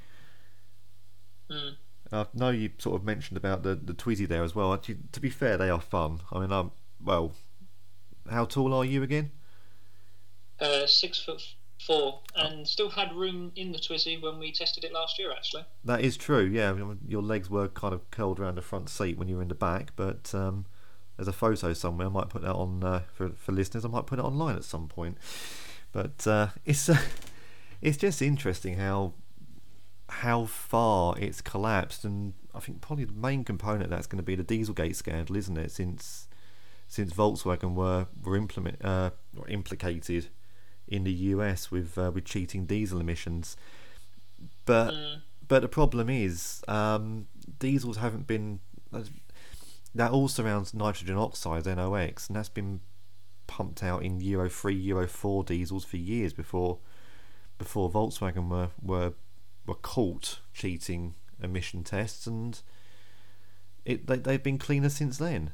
Mm. 1.50 1.74
I 2.12 2.26
know 2.34 2.50
you 2.50 2.70
sort 2.78 2.96
of 2.96 3.04
mentioned 3.04 3.36
about 3.36 3.62
the 3.62 3.74
the 3.74 3.94
Twizy 3.94 4.26
there 4.26 4.44
as 4.44 4.54
well. 4.54 4.72
Actually, 4.72 4.98
to 5.12 5.20
be 5.20 5.30
fair, 5.30 5.56
they 5.56 5.70
are 5.70 5.80
fun. 5.80 6.20
I 6.32 6.40
mean, 6.40 6.52
I'm 6.52 6.70
well. 7.02 7.32
How 8.30 8.44
tall 8.44 8.72
are 8.74 8.84
you 8.84 9.02
again? 9.02 9.32
Uh, 10.60 10.86
six 10.86 11.20
foot 11.20 11.42
four, 11.86 12.20
and 12.34 12.66
still 12.66 12.90
had 12.90 13.14
room 13.14 13.52
in 13.56 13.72
the 13.72 13.78
Twizy 13.78 14.20
when 14.20 14.38
we 14.38 14.52
tested 14.52 14.84
it 14.84 14.92
last 14.92 15.18
year. 15.18 15.32
Actually, 15.32 15.64
that 15.84 16.00
is 16.00 16.16
true. 16.16 16.44
Yeah, 16.44 16.76
your 17.06 17.22
legs 17.22 17.48
were 17.50 17.68
kind 17.68 17.94
of 17.94 18.10
curled 18.10 18.38
around 18.38 18.56
the 18.56 18.62
front 18.62 18.88
seat 18.88 19.18
when 19.18 19.28
you 19.28 19.36
were 19.36 19.42
in 19.42 19.48
the 19.48 19.54
back, 19.54 19.92
but 19.96 20.34
um, 20.34 20.66
there's 21.16 21.28
a 21.28 21.32
photo 21.32 21.72
somewhere. 21.72 22.06
I 22.06 22.10
might 22.10 22.28
put 22.28 22.42
that 22.42 22.54
on 22.54 22.84
uh, 22.84 23.02
for 23.12 23.30
for 23.30 23.52
listeners. 23.52 23.84
I 23.84 23.88
might 23.88 24.06
put 24.06 24.18
it 24.18 24.24
online 24.24 24.56
at 24.56 24.64
some 24.64 24.88
point. 24.88 25.18
But 25.92 26.26
uh, 26.26 26.48
it's 26.64 26.88
uh, 26.88 26.98
it's 27.80 27.96
just 27.96 28.22
interesting 28.22 28.76
how 28.76 29.14
how 30.08 30.44
far 30.44 31.16
it's 31.18 31.40
collapsed, 31.40 32.04
and 32.04 32.34
I 32.54 32.60
think 32.60 32.80
probably 32.80 33.04
the 33.04 33.12
main 33.12 33.44
component 33.44 33.90
that's 33.90 34.06
going 34.06 34.18
to 34.18 34.22
be 34.22 34.34
the 34.34 34.44
Dieselgate 34.44 34.96
scandal, 34.96 35.36
isn't 35.36 35.56
it? 35.56 35.70
Since 35.70 36.28
since 36.88 37.12
Volkswagen 37.12 37.74
were 37.74 38.06
were 38.22 38.36
implement 38.36 38.84
uh, 38.84 39.10
implicated 39.48 40.28
in 40.90 41.04
the 41.04 41.12
US 41.12 41.70
with 41.70 41.96
uh, 41.96 42.10
with 42.12 42.24
cheating 42.24 42.66
diesel 42.66 43.00
emissions. 43.00 43.56
But 44.66 44.92
mm. 44.92 45.22
but 45.46 45.62
the 45.62 45.68
problem 45.68 46.10
is 46.10 46.62
um, 46.68 47.28
diesels 47.58 47.96
haven't 47.98 48.26
been 48.26 48.60
that 49.94 50.10
all 50.10 50.28
surrounds 50.28 50.74
nitrogen 50.74 51.16
oxides 51.16 51.66
NOx, 51.66 52.26
and 52.28 52.36
that's 52.36 52.48
been 52.48 52.80
pumped 53.46 53.82
out 53.82 54.02
in 54.04 54.20
Euro 54.20 54.48
three, 54.48 54.74
Euro 54.74 55.06
four 55.06 55.44
diesels 55.44 55.84
for 55.84 55.96
years 55.96 56.32
before 56.32 56.78
before 57.58 57.90
Volkswagen 57.90 58.48
were 58.48 58.68
were 58.82 59.12
were 59.66 59.74
caught 59.74 60.40
cheating 60.52 61.14
emission 61.42 61.84
tests, 61.84 62.26
and 62.26 62.60
it 63.84 64.06
they 64.06 64.16
they've 64.16 64.42
been 64.42 64.58
cleaner 64.58 64.88
since 64.88 65.18
then. 65.18 65.52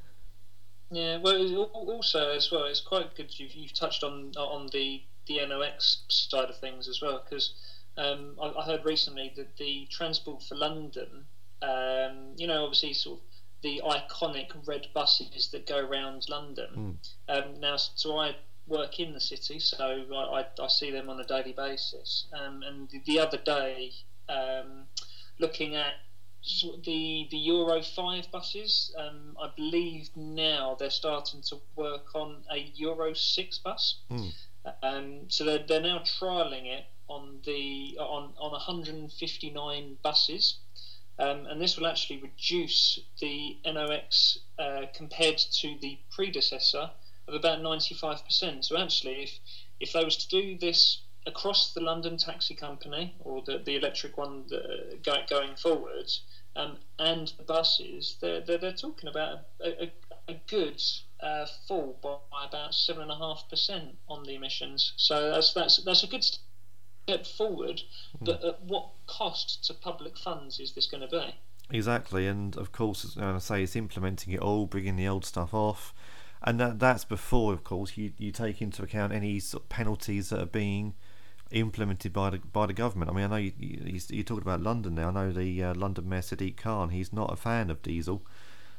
Yeah, 0.90 1.16
well, 1.16 1.64
also 1.74 2.30
as 2.30 2.52
well, 2.52 2.64
it's 2.66 2.80
quite 2.80 3.16
good 3.16 3.36
you've, 3.40 3.54
you've 3.54 3.74
touched 3.74 4.04
on 4.04 4.32
on 4.36 4.68
the 4.72 5.02
the 5.26 5.44
NOx 5.46 6.04
side 6.08 6.48
of 6.48 6.58
things 6.58 6.88
as 6.88 7.00
well, 7.00 7.22
because 7.24 7.54
um, 7.96 8.36
I, 8.40 8.52
I, 8.60 8.64
heard 8.64 8.84
recently 8.84 9.32
that 9.36 9.56
the 9.56 9.86
Transport 9.90 10.42
for 10.42 10.54
London, 10.54 11.26
um, 11.62 12.34
you 12.36 12.46
know, 12.46 12.64
obviously 12.64 12.92
sort 12.92 13.20
of 13.20 13.24
the 13.62 13.82
iconic 13.84 14.50
red 14.66 14.86
buses 14.94 15.48
that 15.52 15.66
go 15.66 15.78
around 15.78 16.26
London. 16.28 16.98
Mm. 17.28 17.44
Um, 17.44 17.60
now, 17.60 17.76
so 17.76 18.18
I 18.18 18.36
work 18.66 19.00
in 19.00 19.12
the 19.12 19.20
city, 19.20 19.58
so 19.58 20.04
I, 20.12 20.40
I, 20.40 20.46
I 20.62 20.68
see 20.68 20.90
them 20.90 21.08
on 21.08 21.20
a 21.20 21.26
daily 21.26 21.52
basis. 21.52 22.26
Um, 22.32 22.62
and 22.62 22.88
the, 22.90 23.00
the, 23.06 23.18
other 23.18 23.38
day, 23.38 23.92
um, 24.28 24.84
looking 25.38 25.74
at 25.74 25.94
the 26.84 27.26
the 27.30 27.36
Euro 27.36 27.82
five 27.82 28.30
buses, 28.30 28.94
um, 28.98 29.36
I 29.40 29.50
believe 29.56 30.10
now 30.14 30.76
they're 30.78 30.90
starting 30.90 31.42
to 31.48 31.56
work 31.74 32.14
on 32.14 32.44
a 32.52 32.58
Euro 32.76 33.14
six 33.14 33.58
bus. 33.58 34.00
Mm. 34.10 34.32
Um, 34.82 35.28
so 35.28 35.44
they're, 35.44 35.64
they're 35.66 35.80
now 35.80 36.00
trialling 36.00 36.66
it 36.66 36.84
on 37.08 37.38
the 37.44 37.96
on 38.00 38.32
on 38.38 38.50
159 38.52 39.98
buses, 40.02 40.58
um, 41.18 41.46
and 41.46 41.60
this 41.60 41.76
will 41.76 41.86
actually 41.86 42.20
reduce 42.20 42.98
the 43.20 43.58
NOx 43.64 44.38
uh, 44.58 44.86
compared 44.94 45.38
to 45.38 45.76
the 45.80 45.98
predecessor 46.10 46.90
of 47.28 47.34
about 47.34 47.60
95%. 47.60 48.64
So 48.64 48.78
actually, 48.78 49.22
if 49.22 49.38
if 49.80 49.92
they 49.92 50.04
was 50.04 50.16
to 50.16 50.28
do 50.28 50.58
this 50.58 51.02
across 51.26 51.74
the 51.74 51.80
London 51.80 52.16
taxi 52.16 52.54
company 52.54 53.14
or 53.20 53.42
the, 53.44 53.58
the 53.58 53.76
electric 53.76 54.16
one 54.16 54.44
that, 54.48 55.10
uh, 55.10 55.26
going 55.28 55.56
forward, 55.56 56.10
um, 56.54 56.78
and 56.98 57.32
the 57.36 57.42
buses, 57.42 58.16
they're, 58.20 58.40
they're, 58.40 58.58
they're 58.58 58.72
talking 58.72 59.08
about 59.08 59.40
a, 59.60 59.84
a, 59.84 59.92
a 60.28 60.34
good 60.46 60.80
uh, 61.20 61.46
fall 61.66 61.98
by 62.02 62.46
about 62.46 62.74
seven 62.74 63.02
and 63.02 63.10
a 63.10 63.16
half 63.16 63.44
percent 63.48 63.96
on 64.08 64.24
the 64.24 64.34
emissions. 64.34 64.92
So 64.96 65.30
that's 65.30 65.52
that's 65.52 65.82
that's 65.84 66.02
a 66.02 66.06
good 66.06 66.24
step 66.24 67.26
forward. 67.26 67.82
Hmm. 68.18 68.24
But 68.24 68.44
at 68.44 68.62
what 68.62 68.90
cost 69.06 69.64
to 69.64 69.74
public 69.74 70.18
funds 70.18 70.60
is 70.60 70.74
this 70.74 70.86
going 70.86 71.02
to 71.02 71.08
be? 71.08 71.34
Exactly, 71.70 72.28
and 72.28 72.56
of 72.56 72.70
course, 72.70 73.04
as 73.04 73.18
I 73.18 73.38
say, 73.38 73.62
it's 73.64 73.74
implementing 73.74 74.32
it 74.32 74.40
all, 74.40 74.66
bringing 74.66 74.94
the 74.96 75.08
old 75.08 75.24
stuff 75.24 75.52
off, 75.52 75.92
and 76.42 76.60
that 76.60 76.78
that's 76.78 77.04
before, 77.04 77.52
of 77.52 77.64
course, 77.64 77.96
you 77.96 78.12
you 78.18 78.30
take 78.30 78.62
into 78.62 78.82
account 78.82 79.12
any 79.12 79.40
sort 79.40 79.64
of 79.64 79.68
penalties 79.68 80.28
that 80.28 80.40
are 80.40 80.46
being 80.46 80.94
implemented 81.50 82.12
by 82.12 82.30
the 82.30 82.38
by 82.38 82.66
the 82.66 82.72
government. 82.72 83.10
I 83.10 83.14
mean, 83.14 83.24
I 83.24 83.28
know 83.28 83.36
you 83.36 83.52
you, 83.58 84.00
you 84.10 84.22
talked 84.22 84.42
about 84.42 84.60
London 84.60 84.94
now. 84.94 85.08
I 85.08 85.12
know 85.12 85.32
the 85.32 85.64
uh, 85.64 85.74
London 85.74 86.08
Mayor 86.08 86.20
Sadiq 86.20 86.56
Khan. 86.56 86.90
He's 86.90 87.12
not 87.12 87.32
a 87.32 87.36
fan 87.36 87.70
of 87.70 87.82
diesel. 87.82 88.22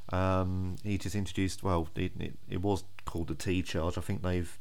Um, 0.09 0.75
he 0.83 0.97
just 0.97 1.15
introduced. 1.15 1.63
Well, 1.63 1.89
it, 1.95 2.13
it, 2.19 2.37
it 2.49 2.61
was 2.61 2.83
called 3.05 3.27
the 3.27 3.35
T 3.35 3.61
charge. 3.61 3.97
I 3.97 4.01
think 4.01 4.21
they've 4.23 4.57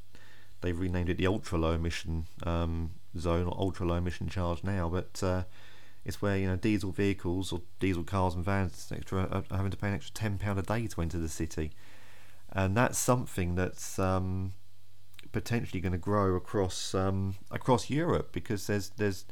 they've 0.60 0.78
renamed 0.78 1.08
it 1.08 1.18
the 1.18 1.26
ultra 1.26 1.58
low 1.58 1.72
emission 1.72 2.26
um, 2.44 2.92
zone 3.18 3.46
or 3.46 3.56
ultra 3.58 3.86
low 3.86 3.94
emission 3.94 4.28
charge 4.28 4.64
now. 4.64 4.88
But 4.88 5.22
uh, 5.22 5.44
it's 6.04 6.20
where 6.20 6.36
you 6.36 6.48
know 6.48 6.56
diesel 6.56 6.92
vehicles 6.92 7.52
or 7.52 7.60
diesel 7.78 8.04
cars 8.04 8.34
and 8.34 8.44
vans 8.44 8.90
extra 8.94 9.28
are 9.30 9.44
having 9.56 9.70
to 9.70 9.76
pay 9.76 9.88
an 9.88 9.94
extra 9.94 10.14
ten 10.14 10.38
pound 10.38 10.58
a 10.58 10.62
day 10.62 10.86
to 10.86 11.02
enter 11.02 11.18
the 11.18 11.28
city, 11.28 11.72
and 12.52 12.76
that's 12.76 12.98
something 12.98 13.54
that's 13.54 13.98
um, 13.98 14.52
potentially 15.32 15.80
going 15.80 15.92
to 15.92 15.98
grow 15.98 16.34
across 16.34 16.94
um, 16.94 17.36
across 17.50 17.88
Europe 17.88 18.32
because 18.32 18.66
there's 18.66 18.90
there's 18.96 19.24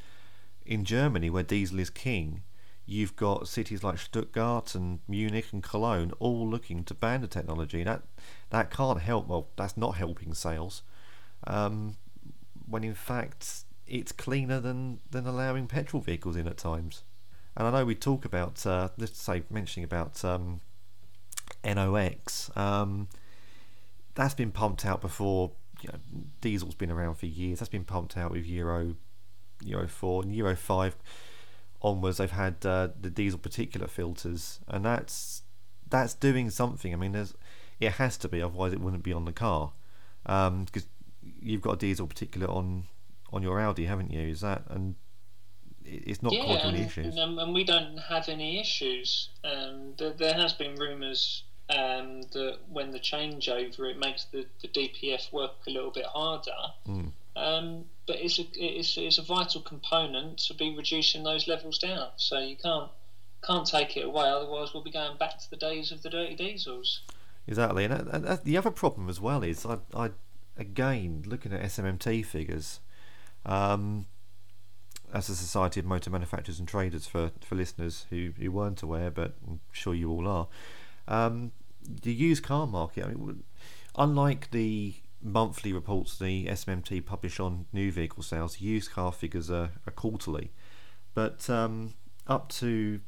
in 0.65 0.85
Germany 0.85 1.29
where 1.29 1.43
diesel 1.43 1.79
is 1.79 1.91
king 1.91 2.43
you've 2.87 3.17
got 3.17 3.49
cities 3.49 3.83
like 3.83 3.99
Stuttgart 3.99 4.75
and 4.75 5.01
Munich 5.09 5.47
and 5.53 5.63
Cologne 5.63 6.13
all 6.19 6.49
looking 6.49 6.85
to 6.85 6.95
ban 6.95 7.23
the 7.23 7.27
technology. 7.27 7.83
That 7.83 8.03
that 8.51 8.71
can't 8.71 9.01
help. 9.01 9.27
Well, 9.27 9.49
that's 9.57 9.77
not 9.77 9.97
helping 9.97 10.35
sales. 10.35 10.83
Um, 11.47 11.97
when 12.69 12.85
in 12.85 12.95
fact 12.95 13.65
it's 13.87 14.13
cleaner 14.13 14.61
than 14.61 15.01
than 15.11 15.27
allowing 15.27 15.67
petrol 15.67 16.03
vehicles 16.03 16.37
in 16.37 16.47
at 16.47 16.59
times. 16.59 17.03
And 17.57 17.69
I 17.69 17.71
know 17.71 17.85
we 17.85 17.95
talk 17.95 18.25
about 18.25 18.65
uh, 18.67 18.89
let's 18.99 19.21
say 19.21 19.43
mentioning 19.51 19.85
about 19.85 20.25
um, 20.25 20.61
NOx. 21.65 22.51
Um, 22.57 23.09
that's 24.15 24.35
been 24.35 24.53
pumped 24.53 24.85
out 24.85 25.01
before. 25.01 25.53
You 25.81 25.91
know, 25.93 25.99
diesel's 26.41 26.75
been 26.75 26.91
around 26.91 27.17
for 27.17 27.27
years. 27.27 27.59
That's 27.59 27.69
been 27.69 27.85
pumped 27.85 28.17
out 28.17 28.31
with 28.31 28.47
Euro 28.47 28.97
Euro 29.63 29.89
four 29.89 30.23
and 30.23 30.35
Euro 30.35 30.57
five 30.57 30.97
onwards, 31.85 32.17
they've 32.17 32.31
had 32.31 32.65
uh, 32.65 32.89
the 33.01 33.11
diesel 33.11 33.39
particulate 33.39 33.91
filters, 33.91 34.59
and 34.67 34.85
that's 34.85 35.43
that's 35.89 36.15
doing 36.15 36.51
something. 36.51 36.93
I 36.93 36.97
mean, 36.97 37.13
there's 37.13 37.35
it 37.79 37.93
has 37.93 38.17
to 38.19 38.29
be, 38.29 38.43
otherwise 38.43 38.73
it 38.73 38.81
wouldn't 38.81 39.03
be 39.03 39.13
on 39.13 39.27
the 39.27 39.33
car, 39.33 39.73
because 40.25 40.49
um, 40.49 40.67
you've 41.41 41.61
got 41.61 41.73
a 41.73 41.77
diesel 41.77 42.09
particulate 42.09 42.49
on 42.49 42.85
on 43.33 43.43
your 43.43 43.61
Audi, 43.61 43.85
haven't 43.85 44.11
you? 44.11 44.29
Is 44.29 44.41
that 44.41 44.63
and 44.69 44.97
it's 45.85 46.23
not 46.23 46.33
yeah, 46.33 46.45
causing 46.45 46.75
any 46.75 46.85
issues. 46.85 47.17
And, 47.17 47.39
and, 47.39 47.53
we 47.53 47.63
don't 47.63 47.99
have 47.99 48.29
any 48.31 48.59
issues. 48.59 49.29
Um, 49.45 49.93
there, 49.99 50.13
there 50.13 50.33
has 50.33 50.55
been 50.55 50.77
rumours 50.77 51.45
um, 51.69 52.23
that 52.33 52.59
when 52.71 52.91
the 52.91 52.99
changeover, 52.99 53.91
it 53.91 53.99
makes 53.99 54.25
the, 54.25 54.47
the 54.63 54.69
DPF 54.69 55.31
work 55.33 55.53
a 55.67 55.71
little 55.71 55.91
bit 55.91 56.07
harder. 56.07 56.53
Mm. 56.89 57.13
Um, 57.37 57.85
but 58.07 58.17
it's 58.17 58.39
a 58.39 58.45
it's, 58.55 58.97
it's 58.97 59.19
a 59.19 59.23
vital 59.23 59.61
component 59.61 60.39
to 60.39 60.55
be 60.55 60.75
reducing 60.77 61.25
those 61.25 61.49
levels 61.49 61.79
down. 61.79 62.09
So 62.17 62.39
you 62.39 62.57
can't 62.57 62.91
can't 63.45 63.67
take 63.67 63.97
it 63.97 64.05
away. 64.05 64.29
Otherwise, 64.29 64.73
we'll 64.73 64.83
be 64.83 64.91
going 64.91 65.17
back 65.19 65.39
to 65.39 65.51
the 65.51 65.57
days 65.57 65.91
of 65.93 66.03
the 66.03 66.11
dirty 66.11 66.35
diesels. 66.35 67.01
Exactly, 67.47 67.85
and, 67.85 67.93
and, 67.93 68.25
and 68.25 68.41
the 68.45 68.57
other 68.57 68.71
problem 68.71 69.09
as 69.09 69.21
well 69.21 69.43
is 69.43 69.67
I, 69.67 69.79
I 69.95 70.11
again 70.57 71.25
looking 71.27 71.53
at 71.53 71.63
SMMT 71.63 72.25
figures. 72.25 72.81
Um, 73.45 74.07
as 75.13 75.29
a 75.29 75.37
Society 75.37 75.79
of 75.79 75.87
Motor 75.87 76.11
Manufacturers 76.11 76.59
and 76.59 76.67
Traders 76.67 77.07
for, 77.07 77.31
for 77.41 77.55
listeners 77.55 78.07
who, 78.11 78.33
who 78.37 78.51
weren't 78.51 78.83
aware, 78.83 79.13
but 79.13 79.35
I'm 79.47 79.61
sure 79.71 79.95
you 79.95 80.11
all 80.11 80.27
are. 80.27 80.49
Um, 81.07 81.53
the 82.03 82.13
used 82.13 82.43
car 82.43 82.67
market, 82.67 83.05
I 83.05 83.09
mean, 83.09 83.45
unlike 83.97 84.51
the 84.51 84.95
monthly 85.25 85.73
reports 85.73 86.19
the 86.19 86.47
SMMT 86.47 87.05
publish 87.07 87.41
on 87.41 87.67
new 87.73 87.91
vehicle 87.91 88.23
sales, 88.23 88.61
used 88.61 88.93
car 88.93 89.11
figures 89.11 89.51
are, 89.51 89.71
are 89.87 89.93
quarterly. 89.93 90.53
But 91.15 91.49
um, 91.49 91.95
up 92.27 92.51
to 92.51 93.01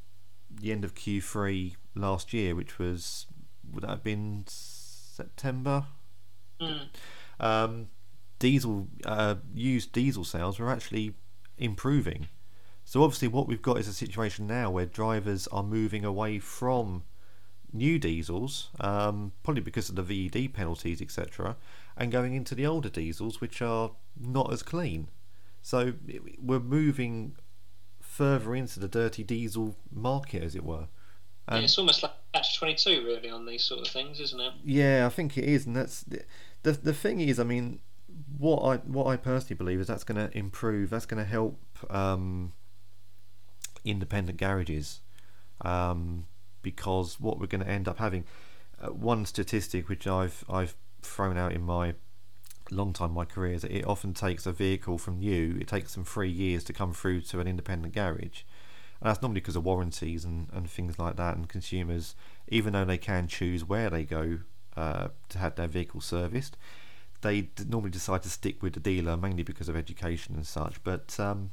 the 0.50 0.73
end 0.73 0.85
of 0.85 0.94
Q3 0.94 1.76
last 1.94 2.32
year, 2.32 2.54
which 2.54 2.78
was, 2.78 3.26
would 3.70 3.82
that 3.82 3.90
have 3.90 4.04
been 4.04 4.44
September? 4.46 5.87
Mm. 6.61 6.88
Um, 7.38 7.88
diesel, 8.38 8.88
uh, 9.04 9.37
used 9.54 9.92
diesel 9.92 10.25
sales 10.25 10.58
were 10.58 10.70
actually 10.70 11.14
improving. 11.58 12.28
So 12.85 13.02
obviously, 13.02 13.28
what 13.28 13.49
we've 13.49 13.61
got 13.61 13.78
is 13.78 13.88
a 13.88 13.92
situation 13.92 14.46
now 14.46 14.70
where 14.70 14.87
drivers 14.87 15.46
are 15.49 15.62
moving 15.62 16.04
away 16.04 16.38
from 16.38 17.02
new 17.76 17.99
diesels, 17.99 18.71
um, 18.80 19.33
probably 19.42 19.62
because 19.62 19.88
of 19.88 19.97
the 19.97 20.02
VED 20.02 20.52
penalties, 20.54 21.00
etc., 21.00 21.56
and 21.97 22.12
going 22.12 22.35
into 22.35 22.54
the 22.54 22.66
older 22.66 22.88
diesels, 22.88 23.40
which 23.40 23.62
are 23.62 23.92
not 24.18 24.52
as 24.52 24.62
clean. 24.62 25.09
So 25.62 25.95
we're 26.40 26.61
moving 26.61 27.37
further 28.00 28.54
into 28.54 28.80
the 28.80 28.88
dirty 28.88 29.25
diesel 29.25 29.76
market, 29.90 30.42
as 30.42 30.54
it 30.54 30.64
were. 30.64 30.88
And 31.49 31.59
yeah, 31.59 31.64
it's 31.64 31.78
almost 31.78 32.02
like 32.02 32.12
catch 32.33 32.59
twenty 32.59 32.75
two, 32.75 33.04
really, 33.04 33.30
on 33.30 33.47
these 33.47 33.64
sort 33.64 33.80
of 33.80 33.88
things, 33.88 34.21
isn't 34.21 34.40
it? 34.40 34.52
Yeah, 34.64 35.06
I 35.06 35.09
think 35.09 35.38
it 35.38 35.45
is, 35.45 35.66
and 35.66 35.76
that's 35.76 36.02
the 36.02 36.23
the, 36.62 36.73
the 36.73 36.95
thing 36.95 37.21
is, 37.21 37.38
I 37.38 37.45
mean, 37.45 37.80
what 38.38 38.62
I 38.62 38.76
what 38.78 39.06
I 39.06 39.16
personally 39.16 39.56
believe 39.56 39.80
is 39.80 39.87
that's 39.87 40.04
going 40.04 40.28
to 40.28 40.37
improve. 40.37 40.90
That's 40.90 41.06
going 41.06 41.23
to 41.23 41.28
help 41.28 41.61
um, 41.88 42.52
independent 43.85 44.38
garages 44.38 45.00
um, 45.62 46.26
because 46.66 47.20
what 47.20 47.38
we're 47.38 47.46
going 47.46 47.62
to 47.62 47.70
end 47.70 47.87
up 47.87 47.99
having. 47.99 48.25
Uh, 48.82 48.88
one 48.88 49.25
statistic 49.25 49.88
which 49.88 50.04
I've 50.04 50.44
I've 50.50 50.75
thrown 51.00 51.38
out 51.38 51.52
in 51.52 51.62
my 51.62 51.94
long 52.73 52.92
time 52.92 53.12
my 53.12 53.25
career 53.25 53.52
is 53.52 53.62
that 53.62 53.70
it 53.70 53.87
often 53.87 54.12
takes 54.14 54.46
a 54.46 54.52
vehicle 54.52 54.99
from 54.99 55.20
new. 55.20 55.56
It 55.61 55.68
takes 55.68 55.94
them 55.94 56.04
three 56.04 56.28
years 56.28 56.64
to 56.64 56.73
come 56.73 56.92
through 56.92 57.20
to 57.20 57.38
an 57.38 57.46
independent 57.46 57.94
garage. 57.94 58.42
And 59.00 59.08
that's 59.08 59.23
normally 59.23 59.40
because 59.40 59.54
of 59.54 59.64
warranties 59.64 60.25
and, 60.25 60.49
and 60.52 60.68
things 60.68 60.99
like 60.99 61.14
that. 61.16 61.37
And 61.37 61.49
consumers, 61.49 62.16
even 62.49 62.73
though 62.73 62.85
they 62.85 62.99
can 62.99 63.28
choose 63.28 63.64
where 63.64 63.88
they 63.88 64.02
go 64.02 64.40
uh, 64.76 65.08
to 65.28 65.38
have 65.38 65.54
their 65.54 65.68
vehicle 65.68 66.00
serviced, 66.00 66.56
they 67.20 67.50
normally 67.68 67.90
decide 67.90 68.24
to 68.24 68.29
stick 68.29 68.61
with 68.61 68.72
the 68.72 68.81
dealer 68.81 69.16
mainly 69.16 69.44
because 69.44 69.68
of 69.68 69.76
education 69.76 70.35
and 70.35 70.46
such. 70.46 70.83
But 70.83 71.14
um, 71.20 71.52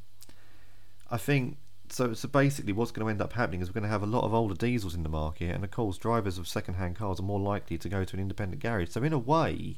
I 1.12 1.18
think 1.18 1.58
so. 1.94 2.14
So 2.14 2.28
basically, 2.28 2.74
what's 2.74 2.92
going 2.92 3.06
to 3.06 3.10
end 3.10 3.22
up 3.22 3.34
happening 3.34 3.62
is 3.62 3.70
we're 3.70 3.74
going 3.74 3.84
to 3.84 3.90
have 3.90 4.04
a 4.04 4.08
lot 4.08 4.24
of 4.24 4.34
older 4.34 4.56
diesels 4.56 4.96
in 4.96 5.04
the 5.04 5.10
market, 5.10 5.54
and 5.54 5.64
of 5.64 5.72
course, 5.72 5.98
drivers 5.98 6.38
of 6.38 6.48
second-hand 6.48 6.96
cars 6.96 7.20
are 7.20 7.24
more 7.24 7.40
likely 7.40 7.78
to 7.78 7.90
go 7.90 8.04
to 8.04 8.16
an 8.16 8.22
independent 8.22 8.62
garage. 8.62 8.90
So 8.90 9.04
in 9.04 9.14
a 9.14 9.20
way, 9.20 9.78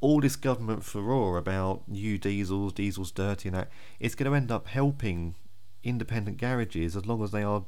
all 0.00 0.20
this 0.20 0.36
government 0.36 0.84
furore 0.84 1.38
about 1.38 1.88
new 1.88 2.18
diesels, 2.18 2.72
diesels 2.72 3.10
dirty, 3.10 3.48
and 3.48 3.56
that 3.56 3.70
it's 3.98 4.14
going 4.14 4.30
to 4.30 4.36
end 4.36 4.50
up 4.50 4.68
helping 4.68 5.34
independent 5.82 6.36
garages 6.36 6.96
as 6.96 7.06
long 7.06 7.22
as 7.22 7.30
they 7.30 7.42
are 7.42 7.64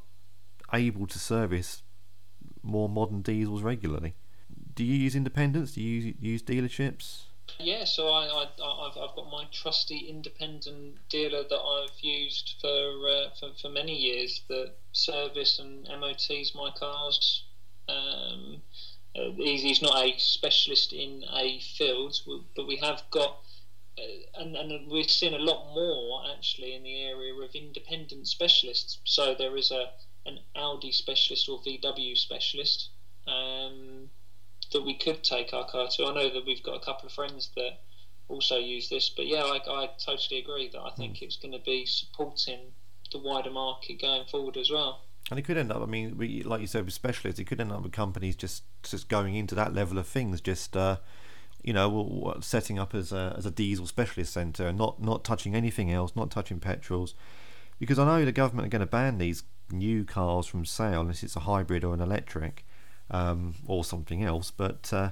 able 0.72 1.06
to 1.06 1.18
service 1.18 1.82
more 2.62 2.88
modern 2.88 3.22
diesels 3.22 3.62
regularly 3.62 4.14
do 4.74 4.84
you 4.84 4.94
use 4.94 5.14
independents? 5.14 5.72
Do 5.72 5.82
you 5.82 6.14
use 6.18 6.42
dealerships? 6.42 7.24
Yeah, 7.58 7.84
so 7.84 8.08
I, 8.08 8.26
I 8.26 8.42
I've, 8.42 8.96
I've 8.96 9.16
got 9.16 9.30
my 9.30 9.44
trusty 9.52 10.06
independent 10.08 10.96
dealer 11.08 11.42
that 11.48 11.58
I've 11.58 11.98
used 12.00 12.54
for 12.60 13.08
uh, 13.08 13.30
for, 13.38 13.50
for 13.60 13.68
many 13.68 13.96
years 13.96 14.42
that 14.48 14.74
service 14.92 15.58
and 15.58 15.86
MOTs 16.00 16.54
my 16.54 16.70
cars. 16.78 17.44
Um, 17.88 18.62
uh, 19.16 19.32
he's, 19.36 19.62
he's 19.62 19.82
not 19.82 20.04
a 20.04 20.16
specialist 20.18 20.92
in 20.92 21.24
a 21.32 21.60
field, 21.60 22.16
but 22.54 22.68
we 22.68 22.76
have 22.76 23.02
got, 23.10 23.38
uh, 23.98 24.40
and, 24.40 24.54
and 24.54 24.88
we're 24.88 25.02
seeing 25.02 25.34
a 25.34 25.38
lot 25.38 25.74
more 25.74 26.22
actually 26.32 26.74
in 26.74 26.84
the 26.84 27.02
area 27.02 27.34
of 27.34 27.54
independent 27.54 28.28
specialists. 28.28 28.98
So 29.04 29.34
there 29.36 29.56
is 29.56 29.70
a 29.70 29.90
an 30.26 30.38
Audi 30.54 30.92
specialist 30.92 31.48
or 31.48 31.60
VW 31.62 32.16
specialist. 32.16 32.90
Um, 33.26 34.10
that 34.72 34.84
we 34.84 34.94
could 34.94 35.22
take 35.24 35.52
our 35.52 35.66
car 35.66 35.88
to. 35.88 36.06
I 36.06 36.14
know 36.14 36.32
that 36.32 36.46
we've 36.46 36.62
got 36.62 36.76
a 36.76 36.84
couple 36.84 37.06
of 37.06 37.12
friends 37.12 37.50
that 37.56 37.80
also 38.28 38.56
use 38.56 38.88
this, 38.88 39.08
but 39.08 39.26
yeah, 39.26 39.42
I, 39.42 39.60
I 39.68 39.90
totally 40.04 40.40
agree 40.40 40.68
that 40.72 40.80
I 40.80 40.90
think 40.90 41.16
mm. 41.16 41.22
it's 41.22 41.36
going 41.36 41.52
to 41.52 41.58
be 41.64 41.84
supporting 41.86 42.60
the 43.12 43.18
wider 43.18 43.50
market 43.50 44.00
going 44.00 44.24
forward 44.26 44.56
as 44.56 44.70
well. 44.70 45.02
And 45.30 45.38
it 45.38 45.42
could 45.42 45.56
end 45.56 45.70
up, 45.70 45.82
I 45.82 45.86
mean, 45.86 46.16
we, 46.16 46.42
like 46.42 46.60
you 46.60 46.66
said, 46.66 46.84
with 46.84 46.94
specialists, 46.94 47.40
it 47.40 47.44
could 47.44 47.60
end 47.60 47.72
up 47.72 47.82
with 47.82 47.92
companies 47.92 48.36
just 48.36 48.64
just 48.82 49.08
going 49.08 49.34
into 49.34 49.54
that 49.54 49.74
level 49.74 49.98
of 49.98 50.06
things, 50.06 50.40
just 50.40 50.76
uh, 50.76 50.96
you 51.62 51.72
know, 51.72 52.34
setting 52.40 52.78
up 52.78 52.94
as 52.94 53.12
a 53.12 53.34
as 53.36 53.46
a 53.46 53.50
diesel 53.50 53.86
specialist 53.86 54.32
centre 54.32 54.66
and 54.66 54.78
not 54.78 55.00
not 55.00 55.24
touching 55.24 55.54
anything 55.54 55.92
else, 55.92 56.16
not 56.16 56.30
touching 56.30 56.58
petrols, 56.58 57.14
because 57.78 57.98
I 57.98 58.06
know 58.06 58.24
the 58.24 58.32
government 58.32 58.66
are 58.66 58.70
going 58.70 58.80
to 58.80 58.86
ban 58.86 59.18
these 59.18 59.44
new 59.70 60.04
cars 60.04 60.46
from 60.46 60.64
sale 60.64 61.02
unless 61.02 61.22
it's 61.22 61.36
a 61.36 61.40
hybrid 61.40 61.84
or 61.84 61.94
an 61.94 62.00
electric 62.00 62.64
um, 63.10 63.54
or 63.66 63.84
something 63.84 64.22
else, 64.22 64.50
but 64.50 64.92
uh, 64.92 65.10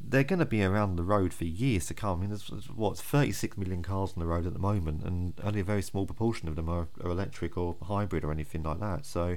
they're 0.00 0.24
going 0.24 0.38
to 0.38 0.46
be 0.46 0.62
around 0.62 0.96
the 0.96 1.02
road 1.02 1.32
for 1.32 1.44
years 1.44 1.86
to 1.86 1.94
come. 1.94 2.18
I 2.18 2.20
mean, 2.22 2.30
there's, 2.30 2.48
what 2.68 2.98
36 2.98 3.56
million 3.56 3.82
cars 3.82 4.12
on 4.16 4.20
the 4.20 4.26
road 4.26 4.46
at 4.46 4.52
the 4.52 4.58
moment, 4.58 5.02
and 5.02 5.34
only 5.42 5.60
a 5.60 5.64
very 5.64 5.82
small 5.82 6.06
proportion 6.06 6.48
of 6.48 6.56
them 6.56 6.68
are, 6.68 6.88
are 7.02 7.10
electric 7.10 7.56
or 7.56 7.76
hybrid 7.82 8.24
or 8.24 8.32
anything 8.32 8.62
like 8.62 8.80
that. 8.80 9.06
So 9.06 9.36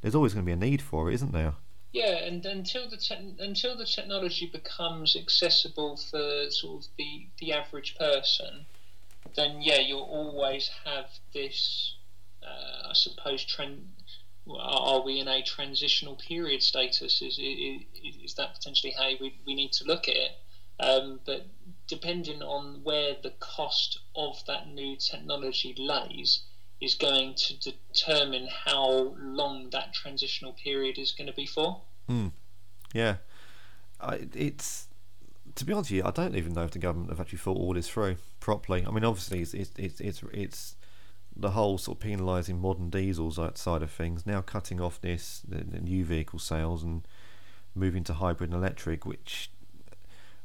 there's 0.00 0.14
always 0.14 0.34
going 0.34 0.44
to 0.44 0.46
be 0.46 0.52
a 0.52 0.56
need 0.56 0.82
for 0.82 1.10
it, 1.10 1.14
isn't 1.14 1.32
there? 1.32 1.54
Yeah, 1.92 2.18
and 2.18 2.44
until 2.44 2.88
the 2.88 2.98
te- 2.98 3.34
until 3.38 3.76
the 3.76 3.86
technology 3.86 4.46
becomes 4.46 5.16
accessible 5.16 5.96
for 5.96 6.50
sort 6.50 6.84
of 6.84 6.90
the, 6.98 7.26
the 7.40 7.52
average 7.52 7.96
person, 7.96 8.66
then 9.34 9.62
yeah, 9.62 9.78
you'll 9.78 10.02
always 10.02 10.70
have 10.84 11.06
this, 11.32 11.94
uh, 12.42 12.88
I 12.90 12.92
suppose, 12.92 13.42
trend 13.44 13.88
are 14.56 15.02
we 15.02 15.20
in 15.20 15.28
a 15.28 15.42
transitional 15.42 16.16
period 16.16 16.62
status? 16.62 17.22
Is, 17.22 17.38
is, 17.38 17.82
is 18.24 18.34
that 18.34 18.54
potentially 18.54 18.94
how 18.96 19.10
we, 19.20 19.38
we 19.46 19.54
need 19.54 19.72
to 19.72 19.84
look 19.84 20.08
at 20.08 20.16
it? 20.16 20.30
Um, 20.80 21.20
but 21.26 21.46
depending 21.88 22.42
on 22.42 22.80
where 22.84 23.16
the 23.22 23.32
cost 23.40 23.98
of 24.14 24.36
that 24.46 24.68
new 24.68 24.96
technology 24.96 25.74
lays, 25.76 26.42
is 26.80 26.94
going 26.94 27.34
to 27.34 27.58
determine 27.58 28.48
how 28.64 29.16
long 29.18 29.68
that 29.70 29.92
transitional 29.92 30.52
period 30.52 30.98
is 30.98 31.12
going 31.12 31.26
to 31.26 31.32
be 31.32 31.46
for. 31.46 31.82
Mm. 32.08 32.32
Yeah, 32.94 33.16
I, 34.00 34.28
it's 34.34 34.86
to 35.56 35.64
be 35.64 35.72
honest 35.72 35.90
with 35.90 35.98
you, 35.98 36.04
I 36.04 36.12
don't 36.12 36.36
even 36.36 36.52
know 36.52 36.62
if 36.62 36.70
the 36.70 36.78
government 36.78 37.10
have 37.10 37.20
actually 37.20 37.38
thought 37.38 37.56
all 37.56 37.74
this 37.74 37.88
through 37.88 38.16
properly. 38.40 38.84
I 38.86 38.90
mean, 38.90 39.04
obviously, 39.04 39.40
it's 39.40 39.54
it's 39.54 39.72
it's 39.76 40.00
it's, 40.00 40.22
it's 40.32 40.76
the 41.38 41.50
whole 41.50 41.78
sort 41.78 41.98
of 41.98 42.08
penalising 42.08 42.60
modern 42.60 42.90
diesels 42.90 43.38
side 43.54 43.82
of 43.82 43.90
things, 43.90 44.26
now 44.26 44.40
cutting 44.40 44.80
off 44.80 45.00
this 45.00 45.42
the, 45.46 45.62
the 45.64 45.80
new 45.80 46.04
vehicle 46.04 46.38
sales 46.38 46.82
and 46.82 47.06
moving 47.74 48.04
to 48.04 48.14
hybrid 48.14 48.50
and 48.50 48.58
electric, 48.58 49.06
which 49.06 49.50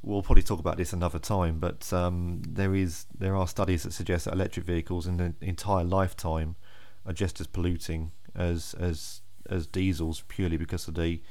we'll 0.03 0.21
probably 0.21 0.43
talk 0.43 0.59
about 0.59 0.77
this 0.77 0.93
another 0.93 1.19
time. 1.19 1.59
But 1.59 1.91
um, 1.91 2.41
there 2.47 2.75
is 2.75 3.05
there 3.17 3.35
are 3.35 3.47
studies 3.47 3.83
that 3.83 3.93
suggest 3.93 4.25
that 4.25 4.33
electric 4.33 4.65
vehicles 4.65 5.07
in 5.07 5.17
the 5.17 5.33
entire 5.41 5.83
lifetime 5.83 6.55
are 7.05 7.13
just 7.13 7.41
as 7.41 7.47
polluting 7.47 8.11
as 8.35 8.75
as 8.79 9.21
as 9.49 9.67
diesels 9.67 10.23
purely 10.27 10.57
because 10.57 10.87
of 10.87 10.95
the 10.95 11.21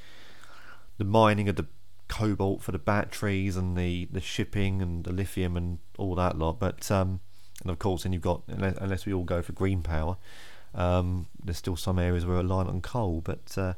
the 0.98 1.04
mining 1.04 1.48
of 1.48 1.56
the 1.56 1.66
cobalt 2.08 2.62
for 2.62 2.72
the 2.72 2.78
batteries 2.78 3.56
and 3.56 3.76
the, 3.76 4.06
the 4.12 4.20
shipping 4.20 4.82
and 4.82 5.04
the 5.04 5.12
lithium 5.12 5.56
and 5.56 5.78
all 5.96 6.14
that 6.14 6.36
lot. 6.36 6.58
But 6.58 6.90
um, 6.90 7.20
and 7.62 7.70
of 7.70 7.78
course, 7.78 8.02
then 8.02 8.12
you've 8.12 8.22
got 8.22 8.42
unless, 8.48 8.76
unless 8.76 9.06
we 9.06 9.12
all 9.14 9.24
go 9.24 9.42
for 9.42 9.52
green 9.52 9.82
power, 9.82 10.16
Um, 10.74 11.26
there's 11.44 11.58
still 11.58 11.76
some 11.76 11.98
areas 11.98 12.24
where 12.24 12.36
we're 12.36 12.42
reliant 12.42 12.70
on 12.70 12.80
coal, 12.80 13.20
but 13.20 13.58
uh, 13.58 13.74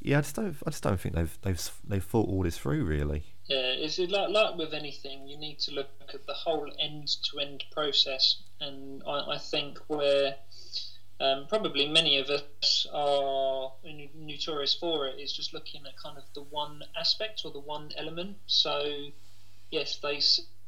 yeah, 0.00 0.18
I 0.18 0.20
just 0.22 0.36
don't. 0.36 0.56
I 0.66 0.70
just 0.70 0.82
don't 0.82 0.98
think 0.98 1.14
they've 1.14 1.38
they've 1.42 1.70
they've 1.86 2.02
thought 2.02 2.28
all 2.28 2.42
this 2.42 2.58
through 2.58 2.84
really. 2.84 3.24
Yeah, 3.46 3.72
is 3.72 3.98
it 3.98 4.10
like, 4.10 4.30
like 4.30 4.56
with 4.56 4.72
anything? 4.72 5.28
You 5.28 5.36
need 5.36 5.58
to 5.66 5.72
look 5.72 5.90
at 6.14 6.26
the 6.26 6.32
whole 6.32 6.72
end-to-end 6.78 7.64
process, 7.70 8.42
and 8.60 9.02
I, 9.06 9.34
I 9.34 9.38
think 9.38 9.78
where 9.88 10.36
um, 11.20 11.46
probably 11.48 11.86
many 11.88 12.18
of 12.18 12.30
us 12.30 12.86
are 12.92 13.72
notorious 14.14 14.74
for 14.74 15.06
it 15.06 15.20
is 15.20 15.32
just 15.32 15.52
looking 15.52 15.82
at 15.86 15.96
kind 16.02 16.16
of 16.16 16.24
the 16.34 16.42
one 16.42 16.82
aspect 16.96 17.42
or 17.44 17.50
the 17.52 17.60
one 17.60 17.90
element. 17.96 18.36
So, 18.46 19.10
yes, 19.70 19.98
they 19.98 20.20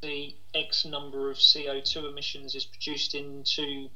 see 0.05 0.37
X 0.55 0.85
number 0.85 1.31
of 1.31 1.39
CO2 1.39 2.11
emissions 2.11 2.55
is 2.55 2.67
produced 2.67 3.15
into 3.15 3.89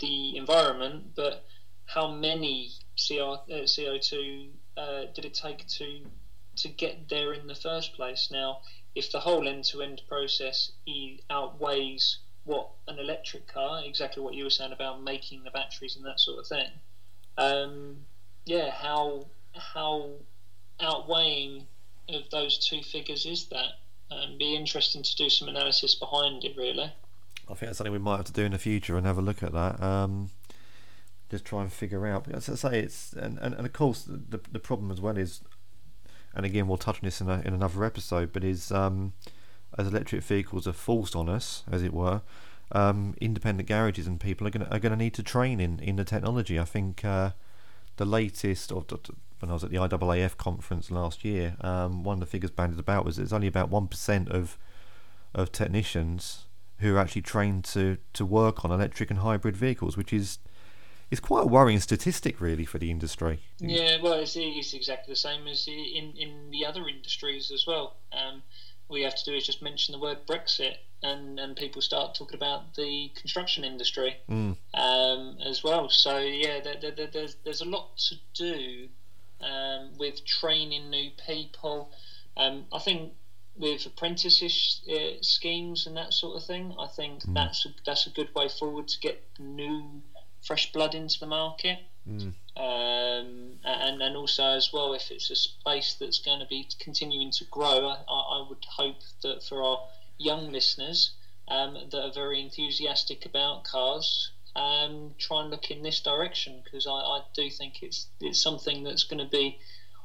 the 0.00 0.36
environment, 0.36 1.14
but 1.14 1.44
how 1.86 2.10
many 2.10 2.70
CO2 2.96 4.50
uh, 4.76 5.04
did 5.14 5.24
it 5.24 5.34
take 5.34 5.66
to 5.66 6.04
to 6.56 6.68
get 6.68 7.08
there 7.08 7.34
in 7.34 7.46
the 7.46 7.54
first 7.54 7.92
place? 7.94 8.28
Now, 8.30 8.60
if 8.94 9.12
the 9.12 9.20
whole 9.20 9.46
end-to-end 9.46 10.00
process 10.08 10.72
outweighs 11.28 12.18
what 12.44 12.70
an 12.88 12.98
electric 12.98 13.46
car, 13.46 13.82
exactly 13.84 14.22
what 14.22 14.32
you 14.32 14.44
were 14.44 14.50
saying 14.50 14.72
about 14.72 15.02
making 15.02 15.42
the 15.42 15.50
batteries 15.50 15.96
and 15.96 16.06
that 16.06 16.18
sort 16.18 16.38
of 16.38 16.46
thing, 16.46 16.70
um, 17.36 18.06
yeah, 18.46 18.70
how 18.70 19.26
how 19.52 20.12
outweighing 20.80 21.66
of 22.08 22.30
those 22.30 22.58
two 22.58 22.82
figures 22.82 23.26
is 23.26 23.46
that? 23.48 23.72
And 24.10 24.38
be 24.38 24.54
interesting 24.54 25.02
to 25.02 25.16
do 25.16 25.28
some 25.28 25.48
analysis 25.48 25.94
behind 25.94 26.44
it, 26.44 26.56
really. 26.56 26.92
I 27.48 27.54
think 27.54 27.68
that's 27.68 27.78
something 27.78 27.92
we 27.92 27.98
might 27.98 28.16
have 28.16 28.26
to 28.26 28.32
do 28.32 28.44
in 28.44 28.52
the 28.52 28.58
future 28.58 28.96
and 28.96 29.06
have 29.06 29.18
a 29.18 29.22
look 29.22 29.42
at 29.42 29.52
that. 29.52 29.82
Um, 29.82 30.30
just 31.30 31.44
try 31.44 31.62
and 31.62 31.72
figure 31.72 32.06
out. 32.06 32.28
As 32.28 32.48
I 32.48 32.54
say, 32.54 32.80
it's 32.80 33.12
and, 33.12 33.38
and, 33.38 33.54
and 33.54 33.66
of 33.66 33.72
course 33.72 34.04
the 34.06 34.40
the 34.50 34.58
problem 34.58 34.90
as 34.90 35.00
well 35.00 35.16
is, 35.16 35.40
and 36.34 36.46
again 36.46 36.68
we'll 36.68 36.78
touch 36.78 36.96
on 36.96 37.04
this 37.04 37.20
in 37.20 37.28
a, 37.28 37.40
in 37.44 37.54
another 37.54 37.84
episode, 37.84 38.32
but 38.32 38.44
is 38.44 38.70
um, 38.70 39.12
as 39.78 39.86
electric 39.88 40.22
vehicles 40.22 40.66
are 40.66 40.72
forced 40.72 41.16
on 41.16 41.28
us, 41.28 41.64
as 41.70 41.82
it 41.82 41.92
were, 41.92 42.22
um, 42.72 43.14
independent 43.20 43.68
garages 43.68 44.06
and 44.06 44.20
people 44.20 44.46
are 44.46 44.50
going 44.50 44.66
are 44.70 44.78
to 44.78 44.96
need 44.96 45.14
to 45.14 45.22
train 45.22 45.60
in, 45.60 45.78
in 45.80 45.96
the 45.96 46.04
technology. 46.04 46.58
I 46.58 46.64
think 46.64 47.04
uh, 47.04 47.30
the 47.96 48.04
latest, 48.04 48.72
or 48.72 48.84
when 49.40 49.50
I 49.50 49.54
was 49.54 49.64
at 49.64 49.70
the 49.70 49.76
IAAF 49.76 50.36
conference 50.36 50.90
last 50.90 51.24
year, 51.24 51.56
um, 51.60 52.04
one 52.04 52.14
of 52.14 52.20
the 52.20 52.26
figures 52.26 52.50
banded 52.50 52.78
about 52.78 53.04
was 53.04 53.18
it's 53.18 53.32
only 53.32 53.46
about 53.46 53.70
one 53.70 53.88
percent 53.88 54.28
of 54.28 54.58
of 55.34 55.52
technicians 55.52 56.46
who 56.78 56.96
are 56.96 56.98
actually 56.98 57.22
trained 57.22 57.64
to, 57.64 57.98
to 58.12 58.24
work 58.24 58.64
on 58.64 58.70
electric 58.70 59.10
and 59.10 59.20
hybrid 59.20 59.56
vehicles, 59.56 59.96
which 59.96 60.12
is 60.12 60.38
is 61.08 61.20
quite 61.20 61.44
a 61.44 61.46
worrying 61.46 61.78
statistic, 61.78 62.40
really, 62.40 62.64
for 62.64 62.78
the 62.78 62.90
industry. 62.90 63.38
Yeah, 63.60 63.98
well, 64.02 64.14
it's, 64.14 64.34
it's 64.34 64.74
exactly 64.74 65.12
the 65.12 65.16
same 65.16 65.46
as 65.46 65.68
in, 65.68 66.12
in 66.16 66.50
the 66.50 66.66
other 66.66 66.88
industries 66.88 67.52
as 67.52 67.64
well. 67.64 67.94
Um, 68.12 68.42
all 68.88 68.98
you 68.98 69.04
have 69.04 69.14
to 69.14 69.24
do 69.24 69.32
is 69.32 69.46
just 69.46 69.62
mention 69.62 69.92
the 69.92 70.00
word 70.00 70.26
Brexit, 70.26 70.74
and, 71.04 71.38
and 71.38 71.54
people 71.54 71.80
start 71.80 72.16
talking 72.16 72.36
about 72.36 72.74
the 72.74 73.12
construction 73.14 73.62
industry 73.62 74.16
mm. 74.28 74.56
um, 74.74 75.38
as 75.46 75.62
well. 75.62 75.88
So 75.88 76.18
yeah, 76.18 76.58
there, 76.60 76.90
there, 76.90 77.06
there's 77.06 77.36
there's 77.44 77.60
a 77.60 77.66
lot 77.66 77.96
to 78.08 78.16
do 78.34 78.88
um, 79.40 79.92
with 79.98 80.24
training 80.24 80.90
new 80.90 81.10
people. 81.26 81.90
Um, 82.36 82.66
I 82.72 82.78
think 82.78 83.12
with 83.56 83.86
apprentice 83.86 84.82
uh, 84.90 85.22
schemes 85.22 85.86
and 85.86 85.96
that 85.96 86.12
sort 86.12 86.36
of 86.36 86.44
thing, 86.44 86.74
I 86.78 86.88
think 86.88 87.22
mm. 87.22 87.34
that's 87.34 87.64
a, 87.66 87.70
that's 87.84 88.06
a 88.06 88.10
good 88.10 88.34
way 88.34 88.48
forward 88.48 88.88
to 88.88 89.00
get 89.00 89.22
new 89.38 90.02
fresh 90.42 90.72
blood 90.72 90.94
into 90.94 91.18
the 91.18 91.26
market. 91.26 91.78
Mm. 92.08 92.34
Um, 92.56 93.58
and 93.64 94.00
and 94.00 94.16
also 94.16 94.44
as 94.44 94.72
well, 94.72 94.94
if 94.94 95.10
it's 95.10 95.30
a 95.30 95.36
space 95.36 95.96
that's 95.98 96.20
going 96.20 96.40
to 96.40 96.46
be 96.46 96.68
continuing 96.78 97.30
to 97.32 97.44
grow, 97.46 97.88
I, 97.88 98.04
I 98.08 98.46
would 98.48 98.64
hope 98.64 99.00
that 99.22 99.42
for 99.42 99.62
our 99.62 99.80
young 100.18 100.52
listeners 100.52 101.12
um, 101.48 101.74
that 101.90 102.02
are 102.02 102.12
very 102.12 102.40
enthusiastic 102.40 103.26
about 103.26 103.64
cars, 103.64 104.30
um, 104.56 105.14
try 105.18 105.42
and 105.42 105.50
look 105.50 105.70
in 105.70 105.82
this 105.82 106.00
direction 106.00 106.62
because 106.64 106.86
I, 106.86 106.92
I 106.92 107.20
do 107.34 107.50
think 107.50 107.82
it's 107.82 108.08
it's 108.20 108.40
something 108.40 108.84
that's 108.84 109.04
going 109.04 109.22
to 109.22 109.30
be 109.30 109.58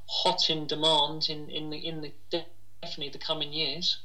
hot 0.07 0.49
in 0.49 0.67
demand 0.67 1.29
in 1.29 1.49
in 1.49 1.69
the 1.69 1.77
in 1.77 2.01
the 2.01 2.11
definitely 2.81 3.09
the 3.09 3.25
coming 3.25 3.53
years. 3.53 3.99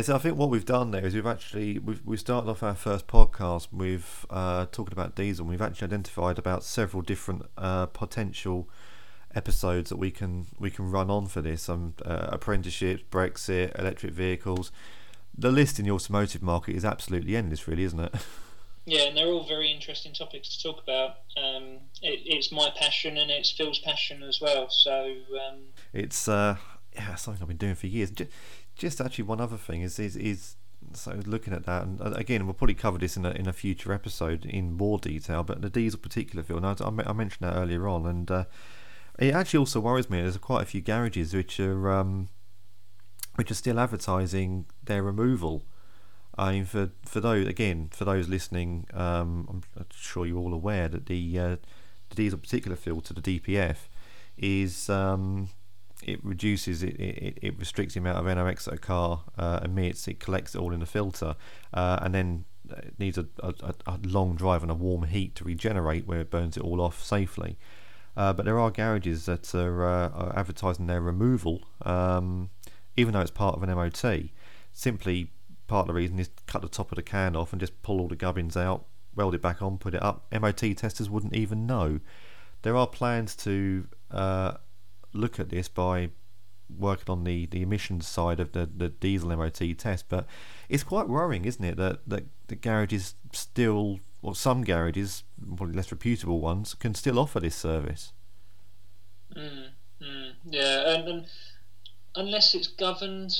So 0.00 0.14
I 0.14 0.18
think 0.18 0.38
what 0.38 0.48
we've 0.48 0.64
done 0.64 0.90
there 0.90 1.04
is 1.04 1.14
we've 1.14 1.26
actually 1.26 1.78
we've 1.78 2.00
we 2.04 2.16
started 2.16 2.48
off 2.48 2.62
our 2.62 2.74
first 2.74 3.06
podcast 3.06 3.68
with 3.72 4.24
uh, 4.30 4.66
talking 4.72 4.92
about 4.92 5.14
diesel. 5.14 5.44
We've 5.44 5.60
actually 5.60 5.86
identified 5.86 6.38
about 6.38 6.64
several 6.64 7.02
different 7.02 7.42
uh, 7.58 7.86
potential 7.86 8.70
episodes 9.34 9.90
that 9.90 9.96
we 9.96 10.10
can 10.10 10.46
we 10.58 10.70
can 10.70 10.90
run 10.90 11.10
on 11.10 11.26
for 11.26 11.42
this. 11.42 11.68
Um, 11.68 11.94
uh, 12.04 12.28
apprenticeships, 12.30 13.02
Brexit, 13.10 13.78
electric 13.78 14.12
vehicles. 14.12 14.72
The 15.36 15.50
list 15.50 15.78
in 15.78 15.84
the 15.84 15.90
automotive 15.90 16.42
market 16.42 16.74
is 16.74 16.84
absolutely 16.84 17.36
endless, 17.36 17.68
really, 17.68 17.84
isn't 17.84 18.00
it? 18.00 18.14
Yeah, 18.84 19.02
and 19.02 19.16
they're 19.16 19.28
all 19.28 19.46
very 19.46 19.70
interesting 19.70 20.12
topics 20.12 20.56
to 20.56 20.62
talk 20.62 20.82
about. 20.82 21.10
Um, 21.36 21.78
it, 22.02 22.20
it's 22.26 22.50
my 22.50 22.70
passion 22.76 23.16
and 23.16 23.30
it's 23.30 23.50
Phil's 23.50 23.78
passion 23.78 24.22
as 24.22 24.40
well. 24.40 24.68
So 24.70 25.14
um... 25.48 25.60
it's 25.92 26.26
uh, 26.28 26.56
yeah, 26.94 27.14
something 27.14 27.42
I've 27.42 27.48
been 27.48 27.56
doing 27.56 27.74
for 27.76 27.86
years. 27.86 28.10
Just, 28.10 28.30
just 28.74 29.00
actually 29.00 29.24
one 29.24 29.40
other 29.40 29.56
thing 29.56 29.82
is 29.82 29.98
is 29.98 30.16
is 30.16 30.56
so 30.94 31.20
looking 31.26 31.54
at 31.54 31.64
that, 31.66 31.84
and 31.84 32.00
uh, 32.00 32.10
again, 32.16 32.44
we'll 32.44 32.54
probably 32.54 32.74
cover 32.74 32.98
this 32.98 33.16
in 33.16 33.24
a, 33.24 33.30
in 33.30 33.46
a 33.46 33.52
future 33.52 33.92
episode 33.92 34.44
in 34.44 34.72
more 34.72 34.98
detail. 34.98 35.42
But 35.42 35.62
the 35.62 35.70
diesel 35.70 36.00
particular 36.00 36.42
field, 36.42 36.64
I, 36.64 36.74
I 36.82 37.12
mentioned 37.12 37.48
that 37.48 37.56
earlier 37.56 37.86
on, 37.88 38.06
and 38.06 38.30
uh, 38.30 38.44
it 39.18 39.34
actually 39.34 39.58
also 39.58 39.80
worries 39.80 40.10
me. 40.10 40.20
There's 40.20 40.36
quite 40.38 40.62
a 40.62 40.66
few 40.66 40.80
garages 40.80 41.34
which 41.34 41.60
are 41.60 41.90
um, 41.90 42.28
which 43.36 43.50
are 43.50 43.54
still 43.54 43.78
advertising 43.78 44.66
their 44.82 45.02
removal. 45.02 45.64
I 46.36 46.52
mean, 46.52 46.64
for 46.64 46.90
for 47.04 47.20
those 47.20 47.46
again, 47.46 47.88
for 47.92 48.04
those 48.04 48.28
listening, 48.28 48.86
um, 48.94 49.62
I'm 49.76 49.86
sure 49.94 50.24
you're 50.26 50.38
all 50.38 50.54
aware 50.54 50.88
that 50.88 51.06
the 51.06 51.38
uh, 51.38 51.56
the 52.08 52.16
diesel 52.16 52.38
particular 52.38 52.76
filter, 52.76 53.14
the 53.14 53.20
DPF, 53.20 53.76
is 54.36 54.88
um, 54.88 55.50
it 56.02 56.24
reduces 56.24 56.82
it, 56.82 56.98
it, 56.98 57.38
it 57.42 57.58
restricts 57.58 57.94
the 57.94 58.00
amount 58.00 58.18
of 58.18 58.36
NOx 58.36 58.64
that 58.64 58.74
a 58.74 58.78
car 58.78 59.24
uh, 59.38 59.60
emits. 59.62 60.08
It 60.08 60.20
collects 60.20 60.54
it 60.54 60.60
all 60.60 60.72
in 60.72 60.80
the 60.80 60.86
filter, 60.86 61.36
uh, 61.72 61.98
and 62.02 62.14
then 62.14 62.44
it 62.70 62.94
needs 62.98 63.18
a, 63.18 63.26
a, 63.40 63.74
a, 63.86 63.98
long 64.04 64.34
drive 64.34 64.62
and 64.62 64.70
a 64.70 64.74
warm 64.74 65.04
heat 65.04 65.34
to 65.36 65.44
regenerate, 65.44 66.06
where 66.06 66.20
it 66.20 66.30
burns 66.30 66.56
it 66.56 66.62
all 66.62 66.80
off 66.80 67.02
safely. 67.02 67.58
Uh, 68.16 68.32
but 68.32 68.44
there 68.44 68.58
are 68.58 68.70
garages 68.70 69.26
that 69.26 69.54
are, 69.54 69.86
uh, 69.86 70.08
are 70.10 70.38
advertising 70.38 70.86
their 70.86 71.00
removal, 71.00 71.62
um, 71.82 72.50
even 72.96 73.14
though 73.14 73.20
it's 73.20 73.30
part 73.30 73.56
of 73.56 73.62
an 73.62 73.74
MOT. 73.74 74.30
Simply, 74.72 75.30
part 75.66 75.82
of 75.82 75.86
the 75.88 75.94
reason 75.94 76.18
is 76.18 76.30
cut 76.46 76.62
the 76.62 76.68
top 76.68 76.92
of 76.92 76.96
the 76.96 77.02
can 77.02 77.36
off 77.36 77.52
and 77.52 77.60
just 77.60 77.82
pull 77.82 78.00
all 78.00 78.08
the 78.08 78.16
gubbins 78.16 78.56
out, 78.56 78.86
weld 79.14 79.34
it 79.34 79.42
back 79.42 79.62
on, 79.62 79.78
put 79.78 79.94
it 79.94 80.02
up. 80.02 80.26
MOT 80.32 80.76
testers 80.76 81.08
wouldn't 81.08 81.34
even 81.34 81.66
know. 81.66 82.00
There 82.62 82.76
are 82.76 82.86
plans 82.86 83.34
to 83.36 83.86
uh, 84.10 84.54
look 85.12 85.40
at 85.40 85.48
this 85.48 85.68
by 85.68 86.10
working 86.78 87.10
on 87.10 87.24
the, 87.24 87.46
the 87.46 87.62
emissions 87.62 88.06
side 88.06 88.40
of 88.40 88.52
the, 88.52 88.68
the 88.74 88.88
diesel 88.88 89.36
MOT 89.36 89.60
test, 89.76 90.06
but 90.08 90.26
it's 90.68 90.82
quite 90.82 91.08
worrying, 91.08 91.44
isn't 91.44 91.64
it, 91.64 91.76
that, 91.76 92.08
that 92.08 92.24
the 92.46 92.56
garages 92.56 93.14
still, 93.32 94.00
or 94.22 94.34
some 94.34 94.64
garages, 94.64 95.24
probably 95.56 95.74
less 95.74 95.90
reputable 95.90 96.40
ones, 96.40 96.74
can 96.74 96.94
still 96.94 97.18
offer 97.18 97.40
this 97.40 97.56
service. 97.56 98.12
Mm, 99.36 99.68
mm, 100.00 100.32
yeah, 100.44 100.94
and, 100.94 101.08
and 101.08 101.26
unless 102.14 102.54
it's 102.54 102.68
governed, 102.68 103.32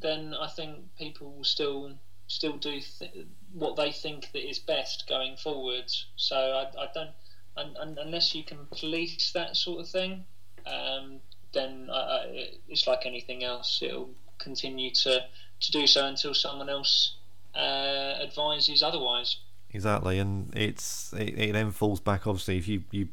then 0.00 0.34
I 0.34 0.48
think 0.48 0.96
people 0.96 1.32
will 1.32 1.44
still 1.44 1.92
still 2.26 2.56
do 2.56 2.80
th- 2.80 3.26
what 3.52 3.76
they 3.76 3.92
think 3.92 4.30
that 4.32 4.48
is 4.48 4.58
best 4.58 5.06
going 5.08 5.36
forwards. 5.36 6.06
So 6.16 6.36
I, 6.36 6.82
I 6.82 6.86
don't, 6.94 7.10
un, 7.56 7.98
unless 8.00 8.34
you 8.34 8.42
can 8.42 8.66
police 8.70 9.32
that 9.32 9.56
sort 9.56 9.80
of 9.80 9.88
thing, 9.88 10.24
um, 10.66 11.20
then 11.52 11.90
uh, 11.90 12.22
it's 12.68 12.86
like 12.86 13.04
anything 13.04 13.44
else. 13.44 13.80
It'll 13.82 14.10
continue 14.38 14.90
to, 14.90 15.24
to 15.60 15.72
do 15.72 15.86
so 15.86 16.06
until 16.06 16.32
someone 16.32 16.70
else 16.70 17.16
uh, 17.54 18.18
advises 18.22 18.82
otherwise. 18.82 19.36
Exactly, 19.74 20.18
and 20.18 20.50
it's 20.54 21.12
it, 21.14 21.38
it, 21.38 21.52
then 21.52 21.70
falls 21.70 22.00
back. 22.00 22.26
Obviously, 22.26 22.58
if 22.58 22.68
you, 22.68 22.84
you 22.90 23.08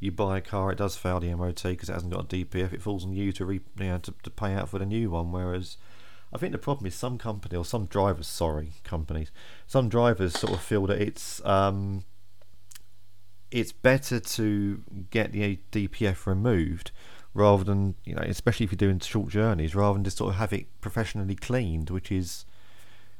you 0.00 0.12
buy 0.12 0.38
a 0.38 0.40
car, 0.40 0.70
it 0.70 0.78
does 0.78 0.96
fail 0.96 1.18
the 1.18 1.34
MOT 1.34 1.62
because 1.62 1.88
it 1.88 1.92
hasn't 1.92 2.12
got 2.12 2.32
a 2.32 2.36
DPF. 2.36 2.72
It 2.72 2.82
falls 2.82 3.04
on 3.04 3.12
you 3.12 3.32
to 3.32 3.44
re, 3.44 3.60
you 3.78 3.84
know, 3.84 3.98
to, 3.98 4.14
to 4.22 4.30
pay 4.30 4.54
out 4.54 4.68
for 4.68 4.78
the 4.78 4.86
new 4.86 5.10
one. 5.10 5.32
Whereas, 5.32 5.76
I 6.32 6.38
think 6.38 6.52
the 6.52 6.58
problem 6.58 6.86
is 6.86 6.94
some 6.94 7.16
company 7.18 7.56
or 7.56 7.64
some 7.64 7.86
drivers, 7.86 8.26
sorry, 8.26 8.72
companies, 8.84 9.30
some 9.66 9.88
drivers 9.88 10.38
sort 10.38 10.52
of 10.52 10.60
feel 10.60 10.86
that 10.86 11.00
it's 11.00 11.44
um, 11.44 12.04
it's 13.50 13.72
better 13.72 14.20
to 14.20 14.82
get 15.10 15.32
the 15.32 15.58
DPF 15.72 16.26
removed 16.26 16.90
rather 17.34 17.64
than 17.64 17.94
you 18.04 18.14
know, 18.14 18.22
especially 18.22 18.64
if 18.64 18.72
you're 18.72 18.76
doing 18.76 18.98
short 19.00 19.28
journeys, 19.28 19.74
rather 19.74 19.94
than 19.94 20.04
just 20.04 20.18
sort 20.18 20.30
of 20.34 20.36
have 20.38 20.52
it 20.52 20.66
professionally 20.80 21.34
cleaned, 21.34 21.88
which 21.90 22.12
is 22.12 22.44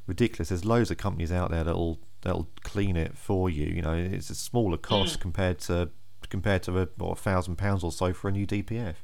ridiculous. 0.06 0.50
There's 0.50 0.64
loads 0.64 0.90
of 0.90 0.98
companies 0.98 1.32
out 1.32 1.50
there 1.50 1.64
that'll 1.64 1.98
that'll 2.22 2.48
clean 2.62 2.96
it 2.96 3.16
for 3.16 3.48
you. 3.48 3.66
You 3.66 3.82
know, 3.82 3.94
it's 3.94 4.28
a 4.30 4.34
smaller 4.34 4.76
cost 4.76 5.18
Mm. 5.18 5.20
compared 5.22 5.58
to 5.60 5.90
compared 6.28 6.62
to 6.64 6.78
a 6.78 6.88
what, 6.96 7.12
a 7.12 7.14
thousand 7.16 7.56
pounds 7.56 7.82
or 7.82 7.92
so 7.92 8.12
for 8.12 8.28
a 8.28 8.32
new 8.32 8.46
DPF. 8.46 8.96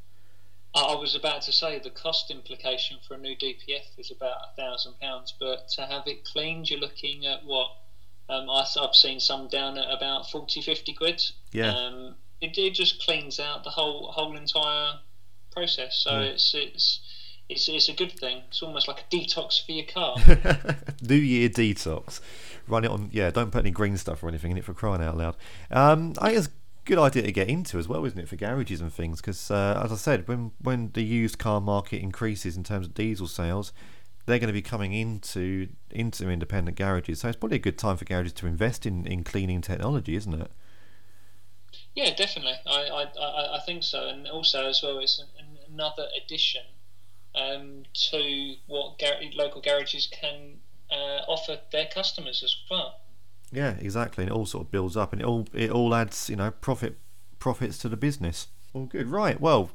I 0.75 0.95
was 0.97 1.15
about 1.15 1.43
to 1.43 1.53
say 1.53 1.79
the 1.79 1.91
cost 1.91 2.31
implication 2.31 2.97
for 3.07 3.15
a 3.15 3.19
new 3.19 3.37
DPF 3.37 3.97
is 3.99 4.11
about 4.11 4.37
a 4.53 4.57
thousand 4.61 4.95
pounds, 5.01 5.33
but 5.39 5.69
to 5.77 5.83
have 5.83 6.03
it 6.07 6.25
cleaned, 6.25 6.69
you're 6.71 6.81
looking 6.81 7.27
at 7.27 7.45
what? 7.45 7.69
Um, 8.29 8.49
I, 8.51 8.65
I've 8.81 8.95
seen 8.95 9.21
some 9.21 9.49
down 9.49 9.79
at 9.79 9.91
about 9.91 10.31
40, 10.31 10.63
50 10.63 10.93
quid. 10.95 11.23
Yeah. 11.53 11.75
Um, 11.75 12.15
it, 12.41 12.57
it 12.59 12.75
just 12.75 13.05
cleans 13.05 13.39
out 13.39 13.63
the 13.65 13.71
whole 13.71 14.11
whole 14.13 14.37
entire 14.37 14.95
process, 15.53 15.97
so 15.99 16.11
Mm. 16.11 16.33
it's 16.33 16.55
it's 16.55 17.01
it's 17.49 17.69
it's 17.69 17.89
a 17.89 17.93
good 17.93 18.13
thing. 18.19 18.43
It's 18.49 18.63
almost 18.63 18.89
like 18.89 19.01
a 19.01 19.15
detox 19.15 19.65
for 19.65 19.73
your 19.73 19.87
car. 19.87 20.17
New 21.03 21.15
Year 21.15 21.49
detox. 21.49 22.21
Run 22.67 22.85
it 22.85 22.91
on. 22.91 23.11
Yeah, 23.13 23.31
don't 23.31 23.51
put 23.53 23.61
any 23.61 23.71
green 23.71 23.97
stuff 23.99 24.23
or 24.23 24.29
anything 24.29 24.51
in 24.51 24.57
it 24.57 24.65
for 24.65 24.75
crying 24.75 25.03
out 25.03 25.17
loud. 25.17 25.37
Um, 25.71 26.15
I 26.19 26.33
a 26.33 26.43
good 26.85 26.99
idea 26.99 27.23
to 27.23 27.33
get 27.33 27.49
into 27.49 27.79
as 27.79 27.89
well, 27.89 28.05
isn't 28.05 28.19
it, 28.19 28.29
for 28.29 28.37
garages 28.37 28.81
and 28.81 28.93
things? 28.93 29.21
Because 29.21 29.51
uh, 29.51 29.81
as 29.85 29.93
I 29.93 29.97
said, 29.97 30.29
when 30.29 30.53
when 30.61 30.91
the 30.93 31.03
used 31.03 31.39
car 31.39 31.61
market 31.61 32.01
increases 32.03 32.57
in 32.57 32.65
terms 32.65 32.87
of 32.87 32.95
diesel 32.95 33.27
sales, 33.27 33.73
they're 34.27 34.39
going 34.39 34.49
to 34.49 34.55
be 34.55 34.63
coming 34.63 34.93
into 34.93 35.69
into 35.91 36.29
independent 36.29 36.77
garages. 36.77 37.21
So 37.21 37.29
it's 37.29 37.37
probably 37.37 37.57
a 37.57 37.61
good 37.61 37.79
time 37.79 37.97
for 37.97 38.05
garages 38.05 38.33
to 38.35 38.47
invest 38.47 38.87
in, 38.87 39.07
in 39.07 39.25
cleaning 39.25 39.61
technology, 39.61 40.17
isn't 40.17 40.35
it? 40.35 40.51
Yeah, 41.95 42.15
definitely. 42.15 42.55
I, 42.67 43.07
I, 43.21 43.57
I, 43.57 43.61
think 43.65 43.83
so, 43.85 44.09
and 44.09 44.27
also 44.27 44.69
as 44.69 44.83
well, 44.83 44.99
it's 44.99 45.21
an, 45.21 45.59
another 45.73 46.07
addition 46.23 46.63
um, 47.35 47.85
to 48.11 48.55
what 48.67 48.99
gar- 48.99 49.21
local 49.35 49.61
garages 49.61 50.09
can 50.11 50.59
uh, 50.91 51.23
offer 51.29 51.59
their 51.73 51.87
customers 51.87 52.43
as 52.43 52.57
well. 52.71 53.01
Yeah, 53.55 53.75
exactly. 53.79 54.25
And 54.25 54.31
it 54.31 54.35
all 54.35 54.47
sort 54.47 54.67
of 54.67 54.71
builds 54.71 54.97
up, 54.97 55.13
and 55.13 55.23
it 55.23 55.25
all 55.27 55.47
it 55.55 55.71
all 55.71 55.95
adds 55.95 56.29
you 56.29 56.37
know 56.37 56.51
profit 56.51 56.99
profits 57.39 57.79
to 57.79 57.89
the 57.89 57.97
business. 57.97 58.49
All 58.73 58.87
good, 58.87 59.09
right? 59.09 59.41
Well, 59.41 59.71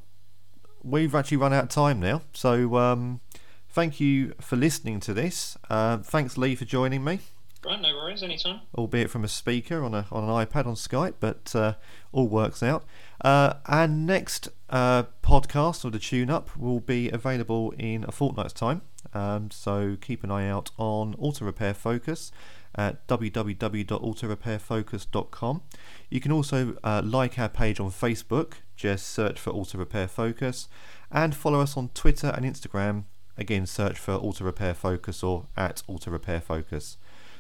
we've 0.84 1.16
actually 1.16 1.38
run 1.38 1.54
out 1.54 1.64
of 1.66 1.70
time 1.70 2.00
now, 2.00 2.22
so 2.34 2.76
um, 2.78 3.22
thank 3.70 4.00
you 4.00 4.34
for 4.42 4.56
listening 4.56 5.00
to 5.02 5.14
this. 5.14 5.58
Uh, 5.70 5.98
thanks, 5.98 6.38
Lee, 6.38 6.56
for 6.56 6.66
joining 6.66 7.04
me, 7.04 7.20
Right, 7.66 7.82
no 7.82 7.94
worries, 7.96 8.24
anytime. 8.24 8.62
albeit 8.78 9.10
from 9.10 9.24
a 9.24 9.28
speaker 9.28 9.84
on 9.84 9.94
a 9.94 10.06
on 10.12 10.24
an 10.24 10.30
iPad 10.46 10.66
on 10.66 10.76
Skype, 10.76 11.16
but 11.20 11.54
uh, 11.56 11.74
all 12.12 12.28
works 12.28 12.62
out. 12.64 12.84
Uh, 13.22 13.54
our 13.66 13.88
next 13.88 14.48
uh, 14.70 15.04
podcast 15.24 15.84
or 15.86 15.92
the 15.92 16.00
tune 16.00 16.30
up 16.30 16.56
will 16.58 16.80
be 16.80 17.10
available 17.10 17.72
in 17.78 18.04
a 18.08 18.12
fortnight's 18.12 18.54
time. 18.54 18.82
Um, 19.14 19.50
so 19.52 19.98
keep 20.00 20.24
an 20.24 20.32
eye 20.32 20.48
out 20.48 20.72
on 20.78 21.16
Auto 21.20 21.46
Repair 21.46 21.74
Focus 21.74 22.32
at 22.76 23.08
www.autorepairfocus.com. 23.08 25.62
You 26.10 26.20
can 26.20 26.32
also 26.32 26.76
uh, 26.84 27.02
like 27.04 27.40
our 27.40 27.50
page 27.50 27.80
on 27.80 27.92
Facebook, 27.92 28.54
just 28.76 29.08
search 29.08 29.40
for 29.40 29.52
Auto 29.52 29.78
Repair 29.78 30.08
Focus, 30.08 30.68
and 31.12 31.36
follow 31.36 31.62
us 31.62 31.78
on 31.78 31.90
Twitter 31.90 32.34
and 32.36 32.46
Instagram. 32.46 33.04
Again, 33.38 33.66
search 33.66 33.98
for 33.98 34.14
Auto 34.14 34.44
Repair 34.44 34.74
Focus 34.74 35.24
or 35.24 35.46
at 35.56 35.84
Auto 35.88 36.12
Repair 36.12 36.42
Focus. 36.42 36.98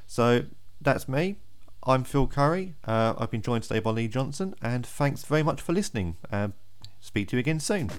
So 0.07 0.45
that's 0.81 1.07
me. 1.07 1.35
I'm 1.83 2.03
Phil 2.03 2.27
Curry. 2.27 2.75
Uh, 2.85 3.13
I've 3.17 3.31
been 3.31 3.41
joined 3.41 3.63
today 3.63 3.79
by 3.79 3.91
Lee 3.91 4.07
Johnson, 4.07 4.53
and 4.61 4.85
thanks 4.85 5.23
very 5.23 5.43
much 5.43 5.61
for 5.61 5.73
listening. 5.73 6.17
Uh, 6.31 6.49
speak 6.99 7.29
to 7.29 7.37
you 7.37 7.39
again 7.39 7.59
soon. 7.59 7.89